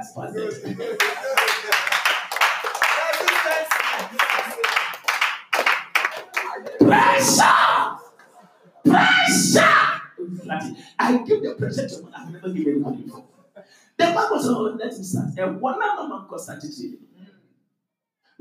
[6.81, 7.57] Pressure!
[8.85, 9.81] Pressure!
[10.99, 13.30] I give the pressure to my, I've never given anybody before.
[14.01, 15.29] The Bible says, oh, let me start.
[15.43, 16.99] Ẹ̀wọ́ náà ló máa ń kọ́sà títí yìí.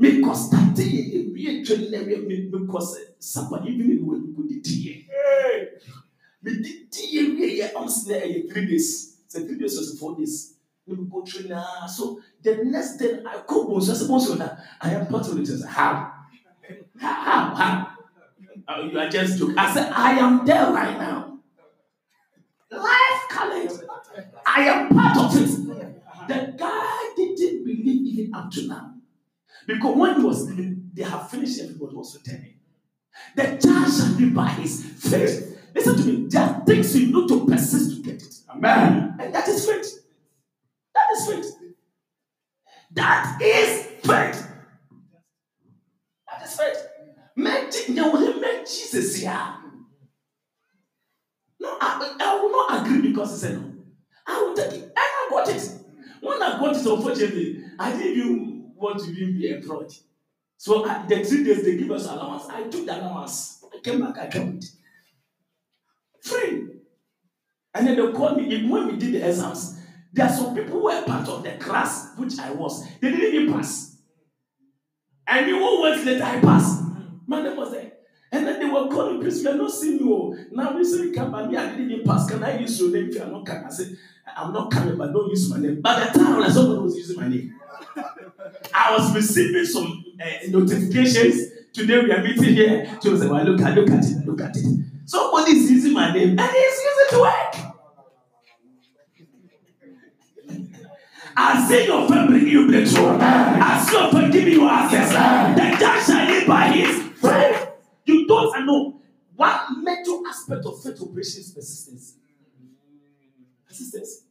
[0.02, 0.86] Mi kọ́sà tí
[1.18, 2.98] èmi ètò ìlẹ̀rí mi mi kọ́sà
[3.32, 4.94] sábà níbi mi wò ní kò ní di yẹ.
[6.44, 8.90] Mi di di yẹ mi yẹ ọ̀sìn ẹ̀ yẹ three days.
[9.32, 10.36] Ṣé three days or four days?
[10.88, 11.88] Mi kò tún náà.
[11.96, 12.04] So
[12.44, 14.48] the next day I go bon so bon so na
[14.82, 15.64] I am part of the church.
[15.78, 15.92] How?
[16.98, 17.44] How?
[17.60, 17.74] How?
[18.70, 19.58] Uh, you are just joking.
[19.58, 21.18] I said I am there right now.
[22.72, 22.99] Lie.
[24.56, 26.28] I am part of it.
[26.28, 28.94] The guy didn't believe even up to now.
[29.68, 32.56] Because when he was leaving, they have finished everybody was returning.
[33.36, 35.58] The child shall be by his faith.
[35.76, 36.28] Listen to me.
[36.28, 38.36] There are things you need to persist to get it.
[38.50, 39.16] Amen.
[39.20, 40.04] And that is faith.
[40.96, 41.56] That is faith.
[42.92, 44.48] That is faith.
[46.28, 46.88] That is faith.
[47.36, 49.56] Make you will make Jesus here.
[51.60, 53.69] No, I, I will not agree because he said no.
[54.30, 54.84] I will take it.
[54.84, 55.72] And I got it.
[56.22, 59.94] When I got it, unfortunately, I didn't even want to even be employed.
[60.58, 63.64] So I, the three days they give us allowance, I took the allowance.
[63.74, 64.66] I came back, I with it.
[66.22, 66.68] Free.
[67.74, 69.80] And then they called me when we did the exams.
[70.12, 72.86] There are some people who were part of the class, which I was.
[73.00, 73.98] They didn't even pass.
[75.28, 76.84] And you who went later, I passed.
[77.28, 77.92] My name was there.
[78.32, 80.14] And then they were calling, please, we are not seeing you.
[80.14, 80.36] oh.
[80.52, 82.30] Now we say, come by me, I didn't even pass.
[82.30, 83.66] Can I use your name if you are not coming?
[83.66, 83.96] I said,
[84.38, 85.82] I'm not coming, but don't use my name.
[85.82, 87.56] By the time when somebody was using my name,
[88.74, 91.52] I was receiving some uh, notifications.
[91.74, 92.98] Today we are meeting here.
[93.02, 94.66] So I said, well, look at, look at it, look at it.
[95.06, 97.56] Somebody is using my name and he's using to work.
[101.36, 103.18] I see your friend bring you breakthrough.
[103.20, 105.10] I see your friend giving you access.
[105.10, 107.70] The judge shall live by his faith.
[108.06, 109.00] You don't know.
[109.36, 112.16] One major aspect of faith operation is persistence.
[113.70, 114.24] Sisters.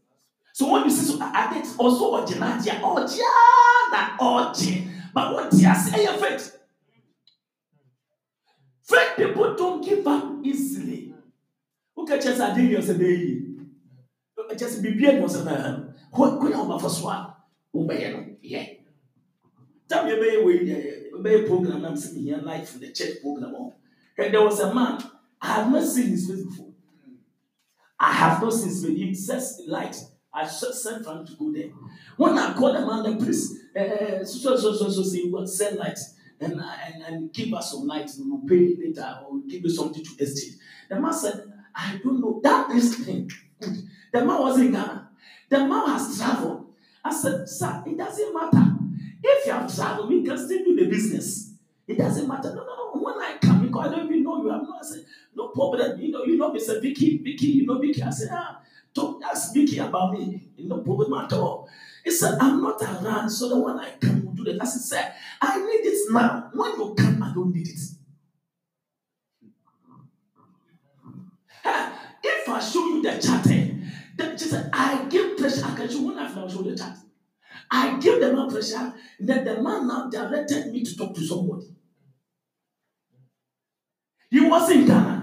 [0.52, 3.30] So when you see so I think also original dia orgia
[3.92, 4.90] na orgy.
[5.14, 6.58] But what dia say your faith?
[8.82, 11.14] Faith people don't give up easily.
[11.94, 14.56] Who can just say you say?
[14.56, 15.46] Just be bien yourself.
[16.10, 17.36] Ko ko ya ba for so a.
[17.72, 18.26] Be no.
[18.42, 18.66] Yeah.
[19.88, 20.58] Tam ye be we
[21.22, 23.54] be program na me here life the church program.
[24.18, 24.98] And there was a man
[25.40, 26.74] I have not seen his face before.
[27.98, 28.98] I have not seen face.
[28.98, 29.96] He says light.
[30.32, 31.70] I sent for him to go there.
[32.16, 35.78] When I called the man, the priest, uh, so, so, so, so, say, what, send
[35.78, 35.98] light
[36.40, 38.10] and, and, and give us some light.
[38.18, 40.56] We will pay later or give you something to exchange.
[40.88, 42.40] The man said, I don't know.
[42.42, 43.30] That is thing.
[43.60, 45.10] The man was in Ghana.
[45.48, 46.72] The man has traveled.
[47.04, 48.74] I said, sir, it doesn't matter.
[49.22, 51.54] If you have traveled, we can still do the business.
[51.86, 52.54] It doesn't matter.
[52.54, 53.00] No, no, no.
[53.00, 54.50] When I come, because I don't even know you.
[54.50, 54.84] I'm not.
[54.84, 55.04] Said,
[55.38, 55.98] no problem.
[56.00, 56.82] You know, you know, Mr.
[56.82, 58.02] Vicky, Vicky, you know Vicky.
[58.02, 58.60] I said, ah,
[58.92, 60.42] don't ask Vicky about me.
[60.58, 61.68] No problem at all.
[62.04, 64.60] He said, I'm not around, so the when I come, will do that.
[64.60, 66.50] I said, I need it now.
[66.52, 67.80] When you come, I don't need it.
[71.64, 73.70] Ha, If I show you the chart, eh,
[74.16, 75.64] the, she said, I give pressure.
[75.64, 76.96] I can show when now show the chart.
[77.70, 81.66] I give the man pressure, then the man now directed me to talk to somebody.
[84.30, 85.17] He was in Ghana.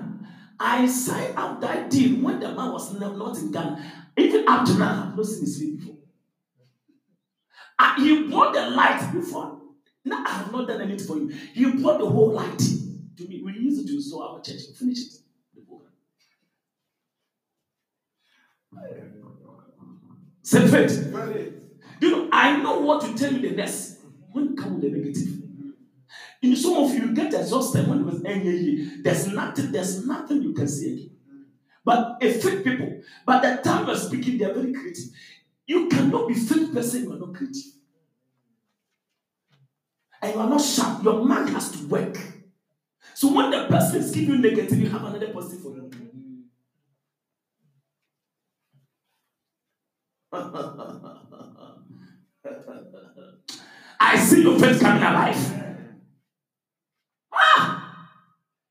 [0.59, 3.91] I signed up that deal when the man was not in Ghana.
[4.17, 5.95] Even up to now, I've not seen his face before.
[7.77, 9.59] Ah, he brought the light before.
[10.05, 11.27] Now I have not done anything for you.
[11.27, 13.41] He brought the whole light to me.
[13.43, 14.61] We use it to restore our church.
[14.77, 15.13] Finish it.
[20.41, 21.11] Say faith.
[21.99, 23.97] You know, I know what to tell you the next.
[24.31, 25.44] When you come with the negative.
[26.45, 29.01] In some of you get exhausted when it was NAE.
[29.01, 31.09] There's nothing, there's nothing you can say again.
[31.83, 35.05] But a fake people, by the time you're speaking, they're very creative.
[35.65, 37.63] You cannot be fake person, you are not creative.
[40.21, 41.03] And you are not sharp.
[41.03, 42.15] Your mind has to work.
[43.15, 45.91] So when the person is giving you negative, you have another positive for you.
[53.99, 55.53] I see your face coming alive.
[57.33, 58.09] Ah!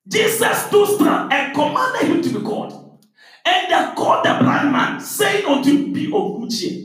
[0.07, 3.05] Jesus stood strong and commanded him to be called.
[3.45, 6.85] And they called the blind man, saying unto him, Be of good cheer.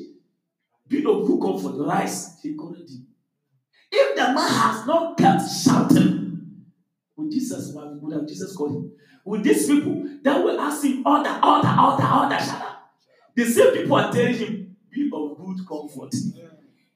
[0.87, 1.75] Be of good comfort.
[1.85, 2.39] Rise.
[2.41, 3.07] He called him.
[3.91, 6.65] If the man has not kept shouting,
[7.15, 8.91] would Jesus would have Jesus called him?
[9.25, 12.91] With these people that will ask him, order, order, order, order, shut up.
[13.35, 16.13] The same people are telling him, be of good comfort.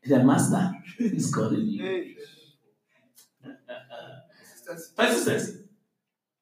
[0.04, 2.16] The master is calling you.
[4.96, 5.63] Persistence.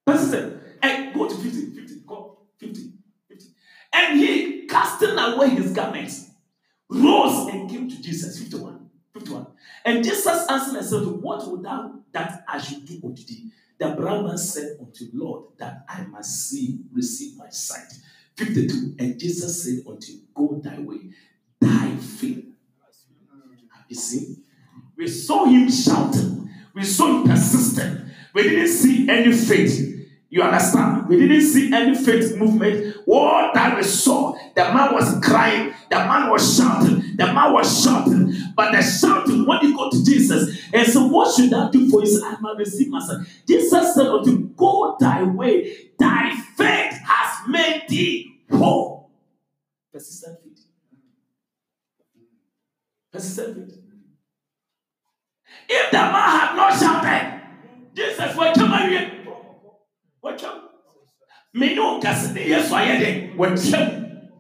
[0.06, 0.64] Persistence.
[0.82, 2.93] And go to 50, 50, go, 50,
[3.30, 3.45] 50.
[3.93, 6.30] And he, casting away his garments,
[6.89, 8.39] rose and came to Jesus.
[8.39, 8.89] 51.
[9.14, 9.47] 51.
[9.86, 13.52] And Jesus answered and said, What would thou that I should do unto thee?
[13.78, 17.91] The Brahman said unto Lord, that I must see, receive my sight.
[18.38, 18.95] 52.
[18.99, 21.10] And Jesus said unto him, Go thy way,
[21.60, 22.45] thy faith.
[23.89, 24.38] You see?
[24.95, 28.11] We saw him shouting, we saw him persistent.
[28.34, 29.91] We didn't see any faith.
[30.29, 31.09] You understand?
[31.09, 32.95] We didn't see any faith movement.
[33.03, 37.84] What that we saw, the man was crying, the man was shouting, the man was
[37.84, 38.34] shouting.
[38.55, 41.99] But the shouting, when you go to Jesus and so what should I do for
[41.99, 43.27] his I might receive my son.
[43.45, 49.11] Jesus said unto him, Go thy way, thy faith has made thee whole.
[49.91, 50.65] Persistent faith.
[53.11, 53.77] Persistent faith.
[55.67, 57.41] If the man had not shouted,
[57.94, 59.12] Jesus, what come on here?
[60.22, 60.70] What come?
[61.54, 63.34] Me no kase de yesu ayɛ de.
[63.38, 64.32] Wɔtwam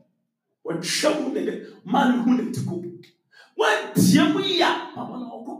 [0.65, 1.67] wɔtwam de de?
[1.83, 2.81] Man hu ne ti ko
[3.59, 5.53] wɔntie mu yi a papa na ɔkɔ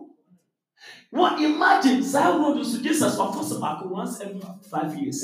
[1.14, 5.20] wɔn imagine saa road so jesus wafɔ so baako once every five years?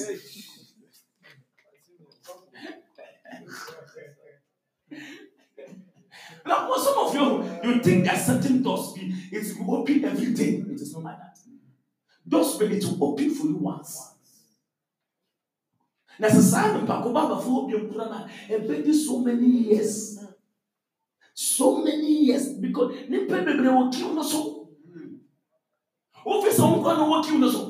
[6.45, 10.33] Now for some of you you think that certain doors be it will open every
[10.33, 10.63] day.
[10.71, 11.37] It is not like that
[12.29, 14.13] will it will open for you once.
[16.19, 20.17] na sɛ saa nipa ko ba abafo obi nkura na ɛbɛdi so many years.
[21.33, 24.67] So many years because nipa bebree wɔ kiw no so.
[26.25, 27.61] Wofi sɛ nkura na wɔ kiw no so.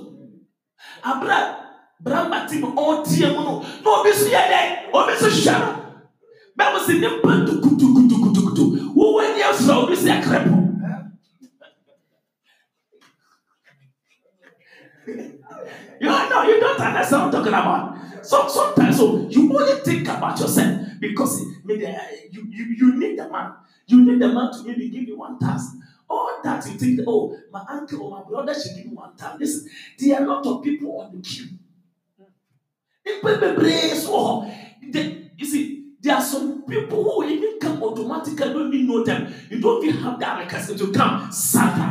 [1.03, 1.59] Abira
[2.01, 3.53] bramba ti mu ɔɔteɛ mu no
[3.83, 4.59] na obi so yɛ dɛ
[4.93, 5.69] obi so hwɛ no
[6.57, 8.95] bɛmo si nipa tukutukutukutukutu.
[8.95, 10.66] Wɔwɔ ani afra obi si akrɛpo.
[16.43, 18.25] Know, you don't understand what I'm talking about.
[18.25, 21.85] So sometimes so you only think about yourself because maybe
[22.31, 23.53] you, you, you need the man.
[23.87, 25.73] You need the man to maybe give you one task.
[26.09, 29.39] All that you think, oh, my uncle or my brother should give me one task.
[29.39, 29.69] Listen,
[29.99, 31.47] there are a lot of people on the queue.
[34.91, 39.31] They- You see, there are some people who even come automatically, don't even know them.
[39.51, 41.31] You don't even have that request to come.
[41.31, 41.86] Satan.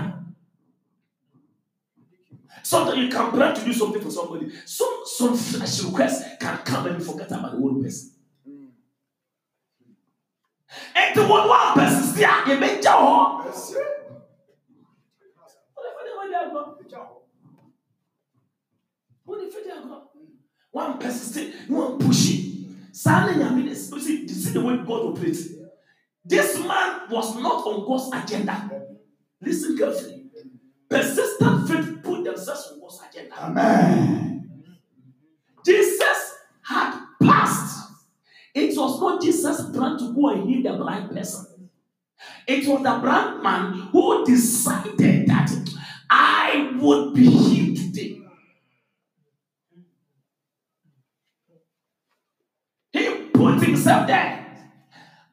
[2.67, 4.51] Sometimes you can plan to do something for somebody.
[4.65, 8.11] Some some flash request can come and you forget about the whole person.
[10.97, 13.41] And the one one person still you make jaw.
[20.73, 22.89] One person still one pushing.
[22.91, 25.51] Silent Yamine, see, you see the way God operates.
[26.25, 28.87] This man was not on God's agenda.
[29.41, 30.25] Listen carefully.
[30.89, 31.96] Persistent faith
[32.47, 33.35] themselves agenda.
[33.39, 34.51] Amen.
[35.65, 37.91] Jesus had passed.
[38.55, 41.71] It was not Jesus' plan to go and heal the blind person.
[42.47, 45.51] It was the blind man who decided that
[46.09, 48.21] I would be healed today.
[52.93, 54.47] He put himself there.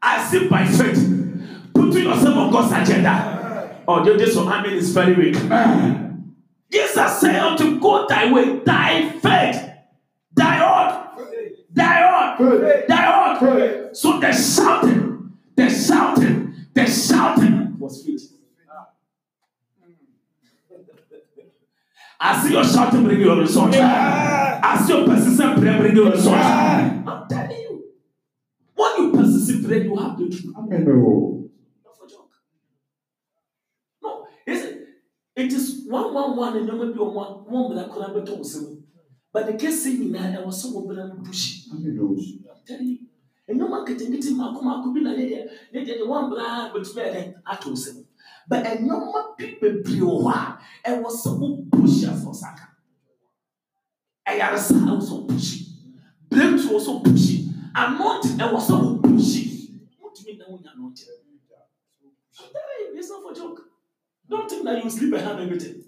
[0.02, 3.84] As if by faith, putting yourself on God's agenda.
[3.88, 5.38] Oh, this one, I mean, is very weak.
[6.74, 9.70] Jesus said unto go thy way, thy faith,
[10.34, 11.20] thy odd,
[11.72, 12.88] thy Faith.
[12.88, 13.38] thy.
[13.40, 13.96] Faith.
[13.96, 18.32] So the shouting, the shouting, the shouting was faith.
[22.20, 23.78] I see your shouting bring you results.
[23.78, 26.28] I see your persistent prayer bring you results.
[26.44, 27.84] I'm telling you,
[28.74, 30.54] when you persist in bread, you have breakthrough.
[30.58, 31.43] Amen.
[35.36, 35.56] nti
[35.90, 38.66] one one one nneɛma bi wɔn a wɔn mmira koraa bɛtɔ wɔn nsam
[39.34, 41.70] but ne kese nyinaa ɛwɔ sɛ wɔn mmira no bushi
[43.50, 45.42] nneɛma nketenkete mako mako bi na ne deɛ
[45.74, 47.22] ne deɛ ne wɔn mmira bɛtumi ɛdɛ
[47.52, 48.06] atɔ wɔn nsam
[48.48, 50.30] but nneɛma bi bebree wɔ hɔ
[50.86, 52.66] a ɛwɔ sɛ wɔn bushi afɔsaka
[54.30, 55.58] ɛyaresa ɛwɔ sɛ wɔn bushi
[56.30, 57.36] breakthrough ɛwɔ sɛ wɔn bushi
[57.74, 59.42] anɔnti ɛwɔ sɛ wɔn bushi
[60.00, 61.04] wɔn tumi na wɔn nyɛ anɔnti.
[62.40, 63.73] I'm telling you, it's not for joke.
[64.30, 65.84] Don't think that you sleep and have everything.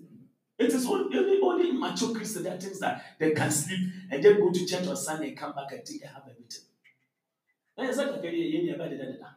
[0.57, 3.79] It is only, only, only mature Christians that thinks that they can sleep
[4.09, 6.61] and then go to church on Sunday and come back and think they have everything.
[7.77, 9.27] It's like, okay, yeah, yeah, yeah, yeah, yeah, yeah.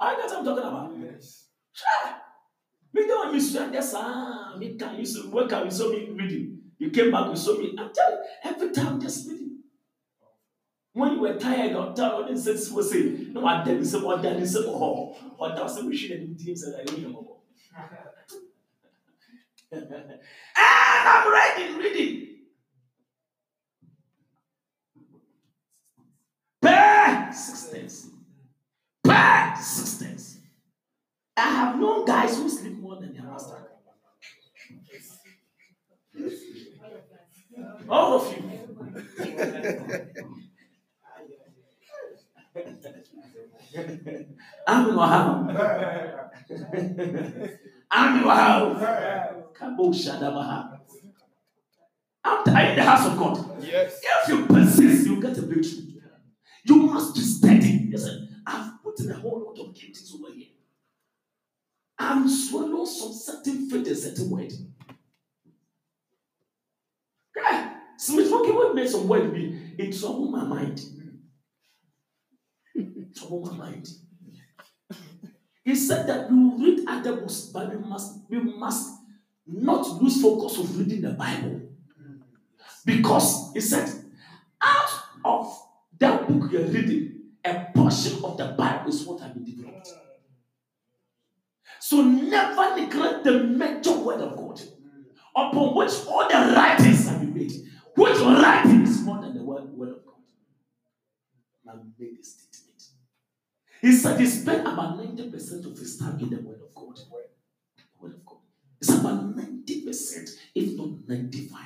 [0.00, 0.92] I know what I'm talking about.
[1.00, 1.44] Yes.
[2.92, 3.70] Me don't miss you.
[3.72, 5.64] Yes, ah, me can you work out.
[5.64, 6.58] You saw me reading.
[6.78, 7.30] You came back.
[7.30, 7.74] You saw me.
[7.78, 9.45] I'm telling you, every time just reading.
[10.96, 12.98] when you were tired ɔda ɔde nsa si "No, se
[13.32, 14.88] na wada ne nsɛm ɔda ne nsɛm hɔ
[15.44, 17.32] ɔda sɛ wohwi n'anim di nsɛ na ɛyɛ mɔbɔ
[19.72, 19.92] and
[21.12, 22.08] i'm ready ready.
[26.62, 28.10] Pɛɛ six times
[29.04, 30.38] pɛɛ six times
[31.36, 33.62] i have known guys who sleep more than their master.
[37.86, 40.02] All of you.
[44.66, 45.46] I'm wow.
[47.90, 49.44] I'm wow.
[49.58, 50.78] Kabo Shadabaha.
[52.24, 53.62] I'm in the house of God.
[53.62, 54.00] Yes.
[54.02, 56.00] If you persist, you get a breakthrough.
[56.64, 57.88] You must be steady.
[57.90, 60.48] Listen, I've put in a whole lot of giftings over here.
[61.98, 64.52] I'm swallowing some certain faith and certain word.
[67.36, 67.74] Yeah.
[67.98, 70.80] Smith Rocky make some word be it troubled my mind.
[73.16, 73.88] Troubled my mind.
[75.64, 79.00] He said that we will read other books, but we must we must
[79.46, 81.62] not lose focus of reading the Bible.
[82.84, 83.88] Because he said,
[84.62, 84.90] out
[85.24, 85.60] of
[85.98, 89.92] that book you're reading, a portion of the Bible is what has been developed.
[91.80, 94.60] So never neglect the major word of God,
[95.34, 97.52] upon which all the writings have been made.
[97.96, 100.14] Which writing is more than the word, word of God?
[101.64, 102.65] Man made a statement.
[103.80, 106.96] He said he spent about 90% of his time in the word of God.
[106.96, 108.38] The word of God.
[108.80, 111.60] It's about 90%, if not 95.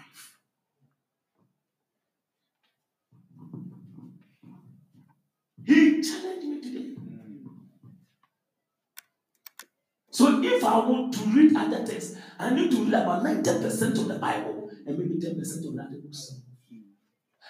[5.65, 6.95] He challenged me today.
[10.11, 14.09] So if I want to read other texts, I need to read about 90% of
[14.09, 16.41] the Bible and maybe 10% of the other books.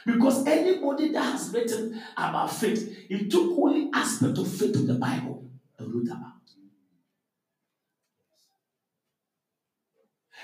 [0.07, 4.95] Because anybody that has written about faith, he took only aspect of faith of the
[4.95, 5.45] Bible
[5.79, 6.41] and wrote about.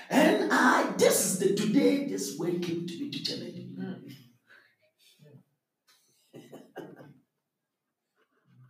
[0.09, 3.67] And I, this is the today this word came to me to challenge me.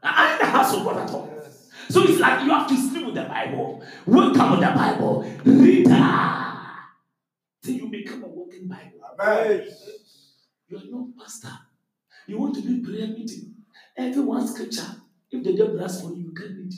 [0.02, 1.30] I'm in the house of God at all.
[1.90, 5.32] So it's like you have to sleep with the Bible, wake up with the Bible,
[5.46, 6.54] read that.
[7.64, 9.02] Till you become a walking Bible.
[9.20, 9.68] Amen.
[10.70, 11.54] You are not pastor.
[12.28, 13.56] You want to do prayer meeting.
[13.96, 14.96] Every one scripture.
[15.32, 16.74] If the devil asks for you, you can read.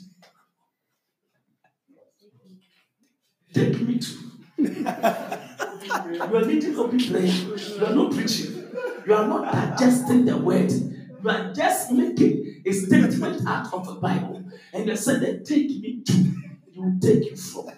[3.52, 4.14] Take me to.
[4.60, 7.26] you are leading open prayer.
[7.26, 8.70] You are not preaching.
[9.08, 10.72] You are not digesting the word.
[10.72, 14.44] You are just making a statement out of the Bible.
[14.72, 16.14] And you said that take me to.
[16.14, 17.72] You will take you from.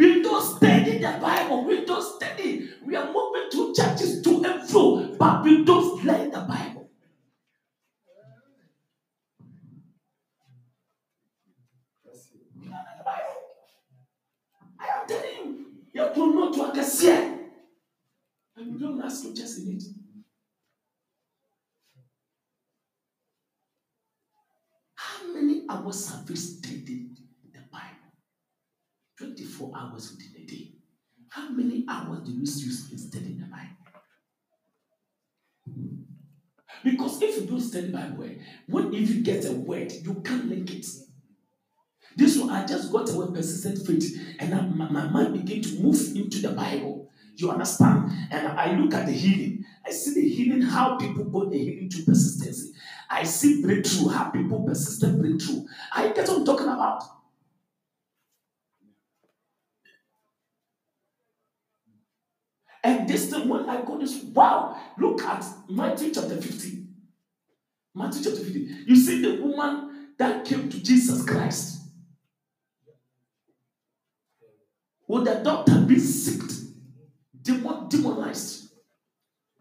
[0.00, 1.64] We don't study the Bible.
[1.66, 2.70] We don't study.
[2.82, 6.88] We are moving to churches to and fro, but we don't learn the Bible.
[12.02, 12.30] We.
[14.80, 17.40] I am telling you, you have to know to understand.
[18.56, 19.82] And you don't ask scriptures in it.
[24.94, 27.19] How many hours have you studied?
[29.20, 30.72] 24 hours within a day.
[31.28, 33.76] How many hours do you use in studying the Bible?
[36.82, 38.30] Because if you don't study Bible,
[38.66, 40.86] when if you get a word, you can't link it.
[42.16, 45.80] This one, I just got a persistent faith, and I, my, my mind began to
[45.80, 47.10] move into the Bible.
[47.36, 48.10] You understand?
[48.30, 49.64] And I look at the healing.
[49.86, 52.72] I see the healing, how people put the healing to persistency.
[53.08, 55.64] I see breakthrough, how people persistent breakthrough.
[55.92, 57.19] I get what I'm talking about.
[62.82, 66.88] And this thing, when I got this, wow, look at Matthew chapter 15.
[67.94, 68.84] Matthew chapter 15.
[68.86, 71.80] You see the woman that came to Jesus Christ.
[75.08, 76.40] Would the doctor be sick,
[77.42, 78.72] demon, demonized?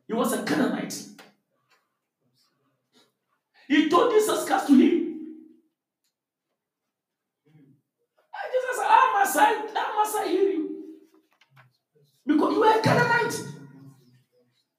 [0.07, 0.95] He was a Canaanite.
[3.67, 4.79] He told Jesus Christ to him.
[8.33, 10.58] And Jesus said, How must I, how must I hear you?
[12.29, 13.43] Because you are a Canaanite.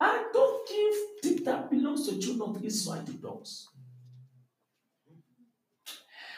[0.01, 3.69] I don't give things that belongs to children of Israel to dogs.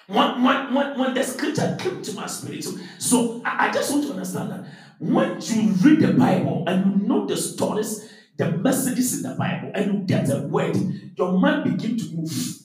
[0.06, 2.64] When, when, when, when the scripture came to my spirit,
[2.98, 4.64] so, I, I just want you to understand that
[4.98, 9.70] when you read the Bible and you know the stories, the messages in the Bible,
[9.74, 10.78] and you get a word,
[11.18, 12.58] your mind begin to move.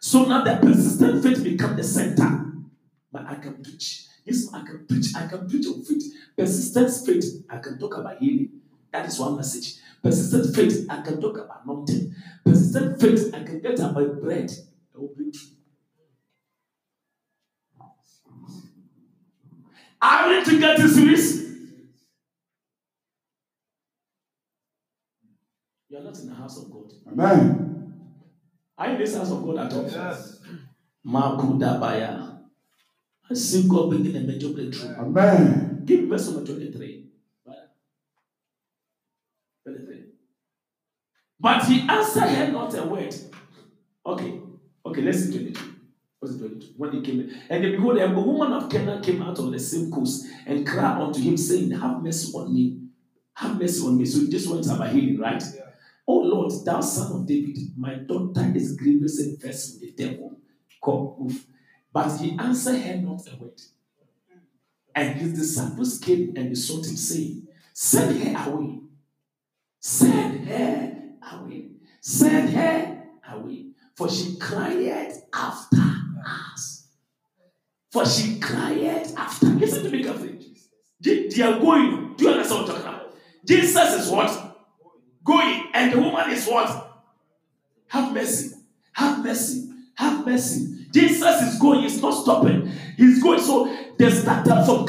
[0.00, 2.46] So now the persistent faith become the center.
[3.10, 4.06] But I can preach.
[4.30, 5.06] Yes, I can preach.
[5.16, 6.04] I can preach on faith.
[6.36, 8.50] Persistent faith, I can talk about healing.
[8.92, 9.74] That is one message.
[10.02, 12.14] Persistent faith, I can talk about mountain.
[12.44, 14.50] Persistent faith, I can get about bread.
[14.94, 15.56] I will break through.
[20.00, 21.40] Are we to get this serious?
[25.88, 26.92] You are not in the house of God.
[27.10, 27.94] Amen.
[28.78, 29.82] Are you in this house of God at all?
[29.82, 30.40] Yes.
[31.04, 32.39] Makudabaya.
[33.30, 34.96] I see God bringing a major breakthrough.
[34.96, 35.82] Amen.
[35.84, 37.06] Give me verse number 23.
[37.44, 37.60] Brother.
[39.64, 40.04] 23.
[41.38, 43.14] But he answered her not a word.
[44.04, 44.40] Okay.
[44.84, 45.60] Okay, let's see 22.
[46.18, 46.66] What's it 22?
[46.76, 47.40] When he came in.
[47.48, 51.20] And behold, a woman of Canaan came out of the same coast and cried unto
[51.20, 52.80] him, saying, Have mercy on me.
[53.34, 54.04] Have mercy on me.
[54.06, 55.42] So he just went about healing, right?
[55.54, 55.62] Yeah.
[56.08, 60.36] Oh Lord, thou son of David, my daughter is grievously vexed with the devil.
[60.84, 61.46] Come, move.
[61.92, 63.60] But he answered her not a word.
[64.94, 68.80] And his disciples came and besought him, saying, Send her away.
[69.80, 70.96] Send her
[71.32, 71.66] away.
[72.00, 73.66] Send her away.
[73.94, 75.76] For she cried after
[76.26, 76.88] us.
[77.90, 79.46] For she cried after.
[79.46, 80.38] Listen to me carefully.
[81.00, 82.14] They, they are going.
[82.16, 83.14] Do you understand what I'm talking about?
[83.44, 84.58] Jesus is what?
[85.24, 85.70] Going.
[85.72, 87.02] And the woman is what?
[87.88, 88.54] Have mercy.
[88.92, 89.70] Have mercy.
[89.94, 90.79] Have mercy.
[90.90, 91.80] Jesus is going.
[91.82, 92.70] He's not stopping.
[92.96, 93.40] He's going.
[93.40, 94.84] So they started from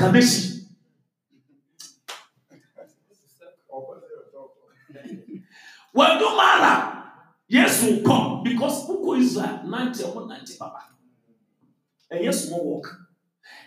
[5.95, 7.03] no matter.
[7.47, 10.83] Yes, will come because Uko Israel 90 or 90 papa.
[12.09, 12.97] And yes, will walk.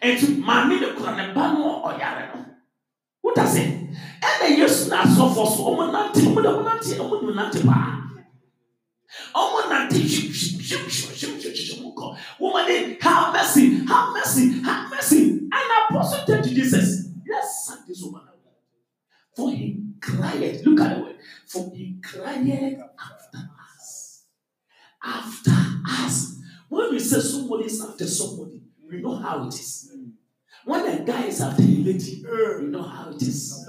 [0.00, 2.46] And to mommy the Kuran Bano or Yareno.
[3.20, 3.66] What does it?
[3.66, 7.32] And then yes, not so for so omo nante, omo da nante, omo no
[9.68, 12.16] nante shim shim shim ko.
[12.38, 15.30] Woman then have mercy, have mercy, have mercy.
[15.30, 18.54] And apostle said to Jesus, yes, sack this woman away.
[19.36, 21.16] For he cried, look at the word,
[21.46, 23.38] for he cried after
[23.74, 24.24] us.
[25.02, 25.50] After
[25.88, 26.40] us.
[26.68, 29.90] When we say somebody is after somebody, we know how it is.
[30.64, 32.24] When a guy is after a lady,
[32.58, 33.68] we know how it is.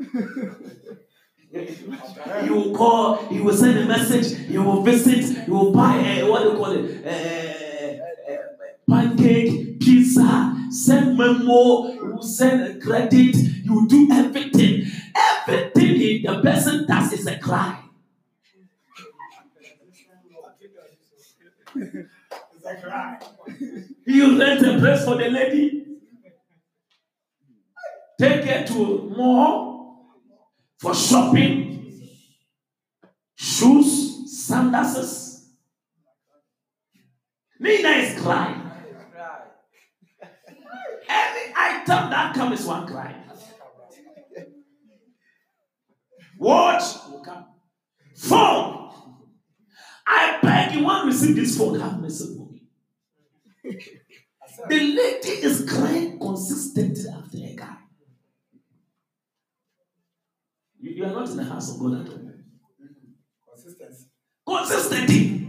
[1.52, 6.30] He will call, he will send a message, he will visit, he will buy a,
[6.30, 7.04] what do you call it?
[7.04, 8.00] A,
[8.88, 14.86] pancake, pizza, send memo, will send a credit, you do everything.
[15.48, 17.82] Everything he, the person does is a cry.
[21.74, 23.18] It's a cry.
[24.06, 25.84] You rent a place for the lady,
[28.20, 29.79] take her to mall
[30.80, 32.08] for shopping,
[33.36, 35.50] shoes, sunglasses.
[37.58, 38.62] Nina is crying.
[41.06, 43.14] Any item that comes is one cry.
[46.38, 47.44] Watch will come.
[48.16, 48.90] Phone.
[50.06, 52.62] I beg you, one receive this phone, have mercy for me.
[54.66, 57.79] The lady is crying consistently after a guy.
[61.00, 62.30] You, are not in the house of God at all.
[63.48, 64.06] Consistency.
[64.46, 65.46] Consistency.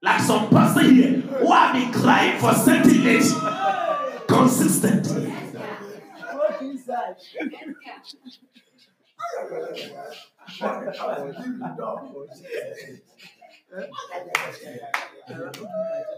[0.00, 3.32] Like some person here who have been crying for certain age.
[4.28, 5.34] Consistently.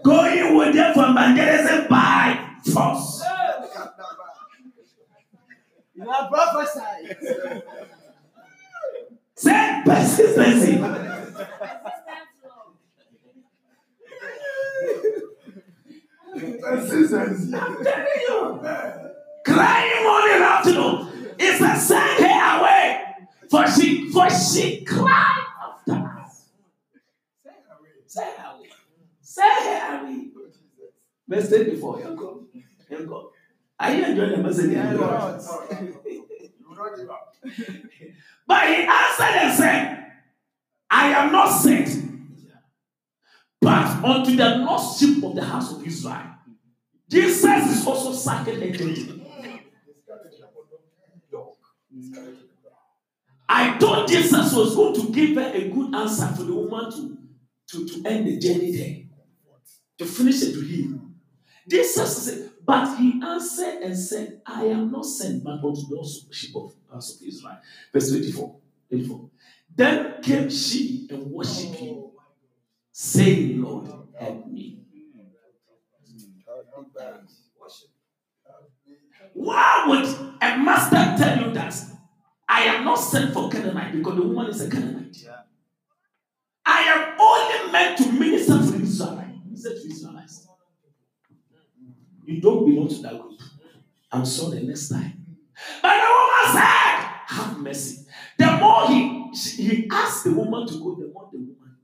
[0.05, 3.23] Going with them from evangelism by force.
[5.97, 7.17] You are prophesied.
[9.35, 10.79] Say persistency.
[16.61, 17.55] Persistence.
[17.55, 18.61] I'm telling you.
[19.45, 21.35] Crying morning afternoon.
[21.39, 23.05] It's a send her away.
[23.51, 26.49] For she for she cried after us.
[28.07, 28.69] Say her away.
[29.23, 30.29] Say her away.
[31.29, 32.45] Let's take before you go.
[32.91, 33.33] You go.
[33.79, 34.73] Are you enjoying the message?
[34.73, 35.41] Yeah, Lord.
[38.47, 40.13] But he answered and said,
[40.91, 41.89] I am not sent,
[43.61, 46.23] but unto the lost sheep of the house of Israel.
[47.09, 49.23] Jesus is also identity.
[53.49, 57.19] I thought Jesus was going to give her a good answer for the woman to,
[57.69, 58.97] to, to end the journey there,
[59.99, 61.15] to finish it to him.
[61.69, 66.57] Jesus said, but he answered and said, I am not sent but unto those sheep
[66.57, 67.59] of the house of Israel.
[67.93, 68.57] Verse 24.
[68.91, 69.31] 24.
[69.75, 72.07] Then came she and worshipped him,
[72.91, 73.89] saying, Lord,
[74.19, 74.81] help me.
[79.33, 80.05] Why would
[80.41, 81.75] a master tell you that
[82.49, 85.17] I am not sent for Canaanite because the woman is a Canaanite?
[86.65, 89.39] I am only meant to minister to Israelites.
[89.45, 90.46] Minister to Israelites.
[92.27, 93.41] You don't belong to that group.
[94.11, 95.25] I'm sorry next time.
[95.81, 98.07] But the woman said, Have mercy.
[98.37, 101.77] The more he he asked the woman to go, the more the woman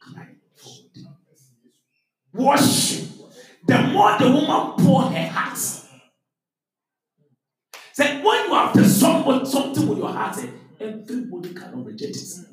[0.00, 0.90] cried forward.
[2.32, 3.08] Worship.
[3.66, 5.58] The more the woman poured her heart.
[7.92, 10.36] Said when you have the somebody something with your heart,
[10.80, 12.46] everybody cannot reject it.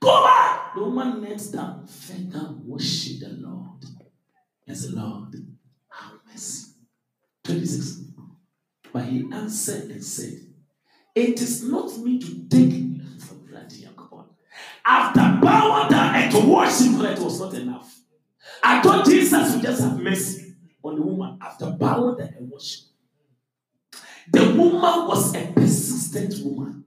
[0.00, 0.74] Go back.
[0.74, 3.63] The woman knelt down, fell down, worship the Lord.
[4.66, 5.34] Yes, Lord,
[5.90, 6.72] have mercy.
[7.44, 8.00] 26.
[8.92, 10.38] But he answered and said,
[11.14, 14.26] It is not me to take for granted God.
[14.86, 18.00] After bowing down and to worship God, it was not enough.
[18.62, 22.84] I thought Jesus would just have mercy on the woman after bowing down and worship.
[24.32, 26.84] The woman was a persistent woman.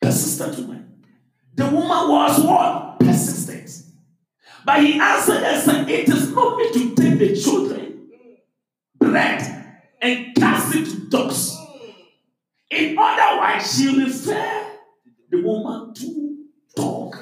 [0.00, 1.02] Persistent woman.
[1.54, 2.93] The woman was what?
[4.64, 8.08] But he answered and said, It is not me to take the children
[8.98, 9.42] bread
[10.00, 11.56] and cast it to dogs.
[12.70, 14.78] In other words, she referred
[15.30, 17.16] the woman to dog.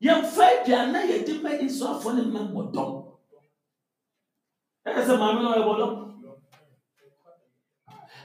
[0.00, 2.90] yɛmfa aduane a yɛde ma israelfoɔ no ma wɔ dɔm
[4.86, 5.92] ɛyɛ sɛ maame no ɔyɛbɔ dɔm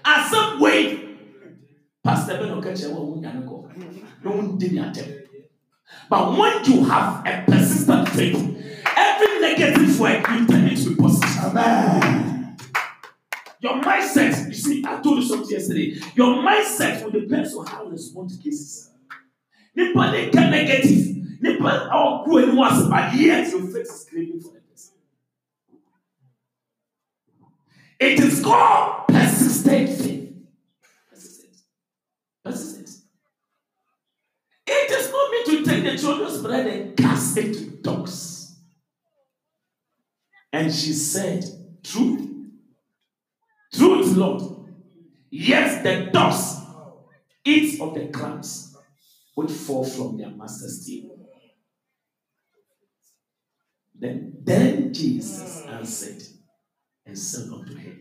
[0.05, 1.17] asɛm wei
[2.03, 3.55] pastor bɛ na ɔka kyerɛ wɔ wo nyane kɔ
[4.23, 5.22] na wondi ne atɛm
[6.13, 8.37] but when you have a persistent faith
[8.95, 12.55] every negative word you turn it to positive Amen.
[13.59, 15.95] Your mindset, you see, I told you something yesterday.
[16.15, 18.91] Your mindset will depend on how you respond to cases.
[19.73, 21.41] Nipa dey get negative.
[21.41, 24.95] Nipa all grow in once, but yet your faith is craving for person.
[27.99, 30.33] It is called persistent faith.
[31.09, 31.55] Persistent.
[32.43, 32.72] Persistent.
[35.33, 38.59] Me to take the children's bread and cast it to dogs.
[40.51, 41.43] And she said,
[41.83, 42.29] Truth.
[43.73, 44.43] Truth, Lord.
[45.31, 46.59] Yes, the dogs
[47.43, 48.77] eat of the crumbs
[49.33, 51.27] which fall from their master's table.
[53.95, 56.21] Then, then Jesus answered
[57.05, 57.95] and said unto her,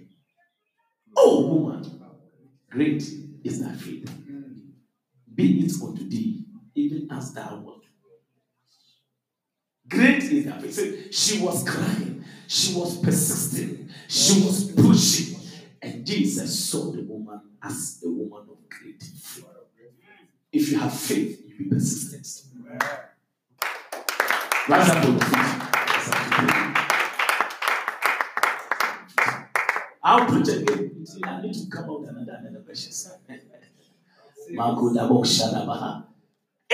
[1.16, 2.02] O woman,
[2.68, 3.02] great
[3.44, 4.10] is thy faith.
[5.34, 6.41] Be it unto thee,
[6.74, 7.84] even as thou wilt.
[9.88, 11.14] Great is thy faith.
[11.14, 15.38] She was crying, she was persisting, she was pushing.
[15.80, 19.44] And Jesus saw the woman as a woman of great faith.
[20.52, 22.52] If you have faith, you be persistent.
[24.68, 25.42] Rise up on pray.
[30.04, 31.04] I'll preach again.
[31.24, 33.10] I need to come out another another verses.
[34.52, 36.11] Magodabo Shadabaha.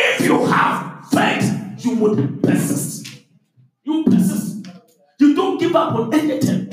[0.01, 3.09] If you have faith, you would persist.
[3.83, 4.67] You persist.
[5.19, 6.69] You don't give up on anything.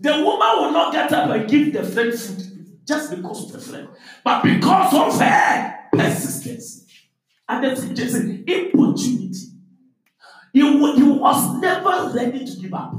[0.00, 3.58] The woman will not get up and give the friend food just because of the
[3.60, 3.88] friend,
[4.24, 6.86] but because of her persistence.
[7.46, 9.38] And the thing is, importunity.
[10.52, 12.94] He, he was never ready to give up.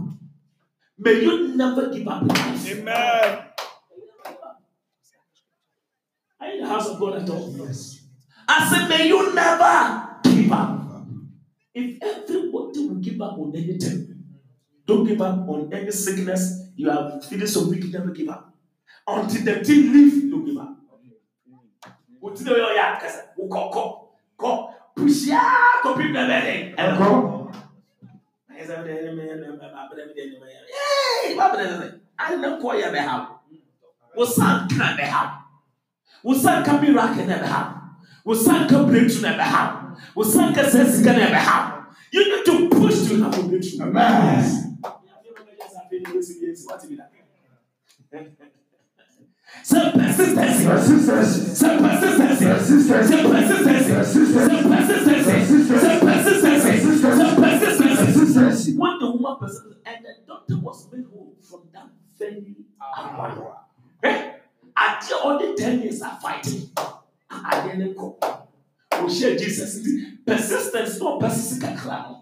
[0.98, 2.24] May you never give up.
[2.30, 3.51] Amen
[6.54, 7.54] in the house of God at all.
[7.58, 8.02] Yes.
[8.48, 10.82] I said, may you never give up.
[11.74, 14.24] If everybody will give up on anything,
[14.86, 16.68] don't give up on any sickness.
[16.76, 18.54] You are feeling so weak, never give up.
[19.08, 20.78] Until the team leaves, don't give up.
[22.22, 26.74] Until the young person will call, call, call, push out to people the belly.
[30.68, 32.02] Hey, what happened?
[32.20, 33.30] I didn't call you the house.
[34.14, 35.41] What's up, kind of house?
[36.24, 37.62] wo nsa nka miracle na ɛbɛha
[38.26, 39.62] wo nsa nka breakthrough na ɛbɛha
[40.16, 41.58] wo nsa nka sɛ sika na ɛbɛha
[42.12, 43.82] you need to push to have a breakthrough.
[43.88, 44.68] amen.
[49.64, 55.10] Some persistency, persistency, some persistency, persistency, some persistency, persistency,
[56.00, 58.78] persistency, some persistency.
[58.78, 63.58] When the woman person and the doctor was made whole from that very hour.
[64.04, 64.08] Ah.
[64.08, 64.32] Eh?
[64.86, 66.54] agye a ɔde ten years afaate
[67.30, 68.06] adeɛ ne kɔ
[69.04, 69.92] ɔhyɛ jesus nti
[70.26, 72.18] persistence na ɔpɛ sisi kakra no.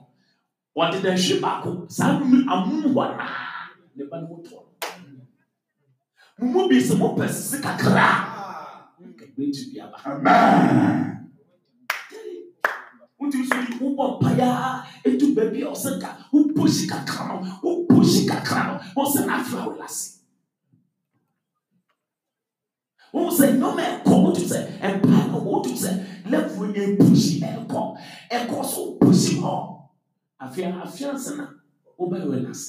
[0.78, 4.58] Wɔde da hwe baako saa num amu hɔ naa ne ba ne ho tɔ
[6.40, 8.08] no mu bi sɛ mopɛ sisi kakra.
[9.20, 9.98] Kagbɛgyi bi aba
[13.20, 17.36] wotumi so yi wobɔ mpayaa etu baabi a ɔsɛ ka wopɔ si kakra no.
[17.64, 18.74] Wopɔ si kakra no.
[19.04, 20.19] Ɔsɛ n'afra wɔ lase
[23.14, 24.60] wọn sɛ nneɛma ɛkɔ wọn tu sɛ
[24.96, 25.92] mpaa na wọn tu sɛ
[26.32, 27.82] lɛfo epusi ɛkɔ
[28.38, 29.54] ɛkɔ so pusi hɔ
[30.44, 31.46] afia afia nsana
[32.02, 32.68] ɔbɛn wɛ n'ase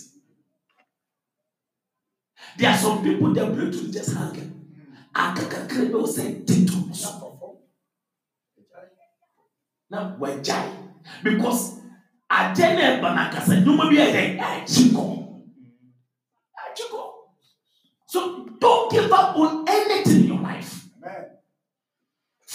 [2.57, 4.51] there are some people their breakthrough just hanging
[5.15, 6.79] akakakere bɛ wɔsɛ titu
[9.91, 10.71] na wɔgyae
[11.25, 11.81] because
[12.31, 15.05] adeɛ na ɛba na kasa nneɛma bi ɛyɛ ɛkyi kɔ
[16.65, 17.01] ɛkyi kɔ
[18.07, 19.60] so don't give up on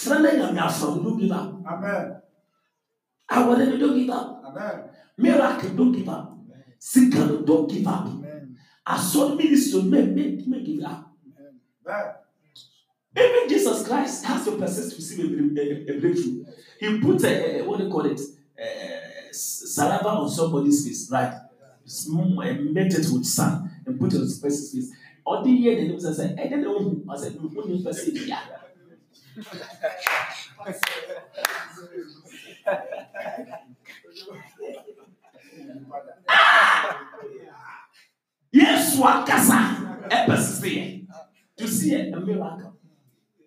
[0.06, 2.14] fúnra náà nyàmé afọ don't give up Amen.
[3.28, 4.74] awọlé no don't give up Amen.
[5.18, 6.24] miracle don't give up
[6.78, 8.06] sika no don't give up
[8.86, 11.10] asọ ministry make make make give up
[11.86, 12.12] Amen.
[13.16, 16.44] even Jesus Christ has to persist to receive a, a, a breakthrough
[16.80, 18.20] he put a, a, what do you call it
[19.32, 21.34] saliva on somebody's face right.
[22.48, 24.90] and met it with sun and put it on his person's face.
[25.24, 27.12] Or the year the news I said, I don't know.
[27.12, 27.84] I said, no, when you
[29.36, 29.44] Yesu
[39.04, 39.58] akasa
[40.16, 40.84] ɛbɛsisiɛ
[41.56, 42.66] dusi yɛ mmiraka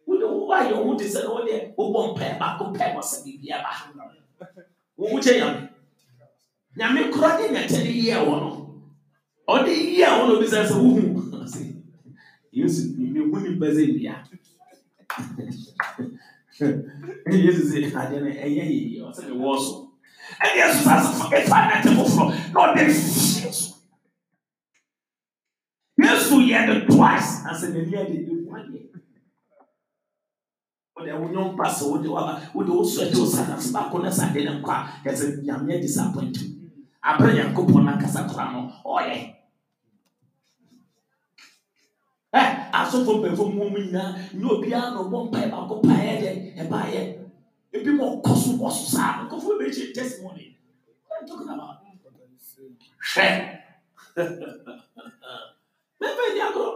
[0.06, 3.50] wuli wo ayɛ wo de sɛ wo de wobɔ mpɛɛ baako pɛɛ wɔ sɛ biribi
[3.58, 3.72] aba
[4.98, 5.62] wo ho kyɛ nyame
[6.78, 8.50] nyame kora de nyɛkyɛ de yɛ wɔ no
[9.54, 11.02] ɔde yɛ wɔ no bi sɛ sɛ wohu
[12.52, 14.16] yesu ne hu nipa sɛ bia
[17.32, 19.92] yesu sɛ adeɛ no ɛyɛ yɛyɛ ɔsɛ mewɔ so
[20.44, 23.76] ɛne yesu sa sɛ ɛfa nɛte foforɔ na ɔde fie so
[25.98, 28.80] yesu yɛ no twice asɛ n'ani ade ɛhu adeɛ
[30.96, 34.34] wode wo nyɔm pa sɛ wode waba wode wo sɔte wo sanase baako na sa
[34.34, 36.38] de ne nkɔ a yɛsɛ nyame disappoint
[37.04, 39.39] aberɛ nyankopɔn no ankasa kora no ɔyɛ
[42.34, 46.30] asɔfo mpanyinfo mu mu nyinaa nyɛ obiara na ɔbɔ mpae baako paeɛ dɛ
[46.62, 47.02] ɛbaeɛ.
[47.74, 49.26] Ebi ma ɔkɔ so wɔ so saa.
[49.26, 50.58] Nkɔfo bɛkyi testimony.
[51.08, 51.78] What are you talking about?
[53.14, 53.28] Hwɛ.
[56.02, 56.72] Mɛfɛ di agorɔ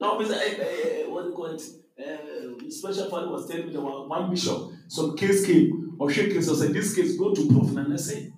[0.00, 3.80] na ɔbi sɛ ɛ ɛ what do you uh, special father was telling me that
[3.80, 7.98] one, one bishop, some case came, she case, said, this case, go to Prof.
[7.98, 8.32] Said,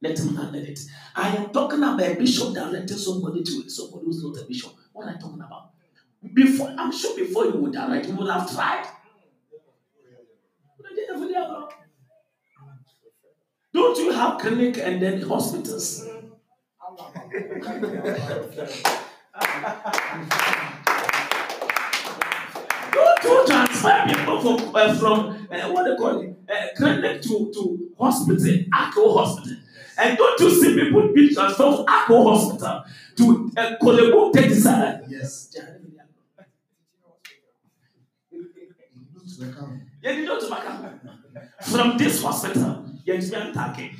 [0.00, 0.78] let him handle it.
[1.14, 4.72] I am talking about a bishop directing somebody to somebody who's not a bishop.
[4.92, 5.70] What am I talking about?
[6.34, 8.86] Before, I'm sure before you would direct, you would have tried.
[13.72, 16.04] Don't you have clinic and then hospitals?
[22.92, 27.52] Don't you transfer people from, uh, from uh, what they call it, uh, clinic to,
[27.52, 28.36] to hospital,
[28.72, 29.58] Akko hospital.
[29.98, 32.84] And don't you see people being transferred from Akko hospital
[33.16, 35.04] to uh, Kolebo 37?
[35.08, 35.56] Yes.
[40.00, 40.64] Yeah, you know to back
[41.62, 43.96] From this hospital, yes, we are talking.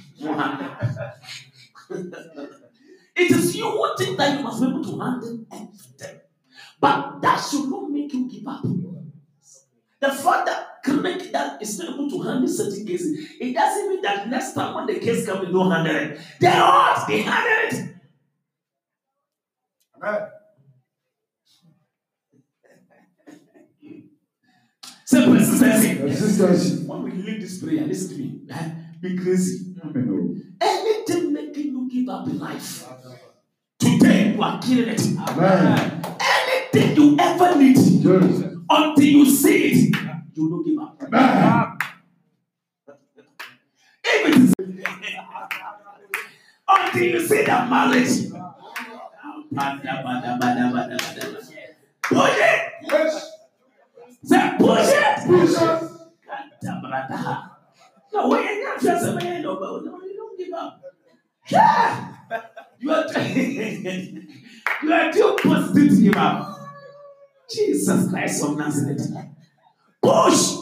[3.16, 6.20] It is you who think that you must be able to handle everything.
[6.80, 8.62] But that should not make you give up.
[8.62, 14.03] The fact that clinic that is not able to handle certain cases, it doesn't mean
[14.03, 16.20] that next time when the case comes, they don't handle it.
[16.41, 17.95] They are, they handle it.
[20.03, 20.28] Amen.
[25.05, 25.95] Say persistency.
[25.97, 26.80] Persistence.
[26.86, 28.41] When we leave this prayer, listen to me.
[28.51, 28.70] eh,
[29.01, 29.74] Be crazy.
[29.82, 30.57] Amen.
[30.61, 32.86] Anything making you give up in life,
[33.78, 35.01] today you are killing it.
[35.18, 36.03] Amen.
[36.20, 38.43] Anything you ever need, Yes.
[38.68, 39.97] until you see it,
[40.39, 41.78] Amen.
[44.05, 44.55] If it is
[46.68, 48.30] until you see that marriage,
[52.03, 53.12] push it.
[54.24, 55.26] Say push it.
[55.26, 55.80] Jesus.
[56.62, 57.51] Katabrata.
[58.12, 60.82] No, when you not just a man, no, but no, you don't give up.
[61.49, 62.14] Yeah.
[62.78, 63.07] You are
[64.82, 66.59] you are too positive to give up.
[67.51, 69.11] Jesus Christ of Nazareth.
[70.09, 70.56] Push.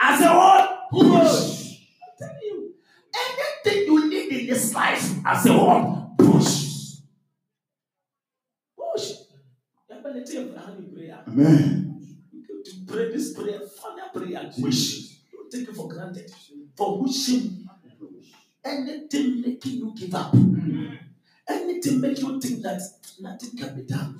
[0.00, 0.90] I said what?
[0.90, 1.78] Push.
[2.02, 2.74] I'm telling you.
[3.14, 6.18] Anything you need in this life, I say what?
[6.18, 6.96] Push.
[8.76, 9.10] Push.
[11.28, 12.00] Amen.
[12.32, 15.18] You to pray this prayer, final prayer, wish.
[15.30, 16.28] Don't take it for granted.
[16.76, 17.68] For wishing,
[18.64, 20.34] anything making you give up,
[21.48, 22.80] anything make you think that
[23.20, 24.18] nothing can be done,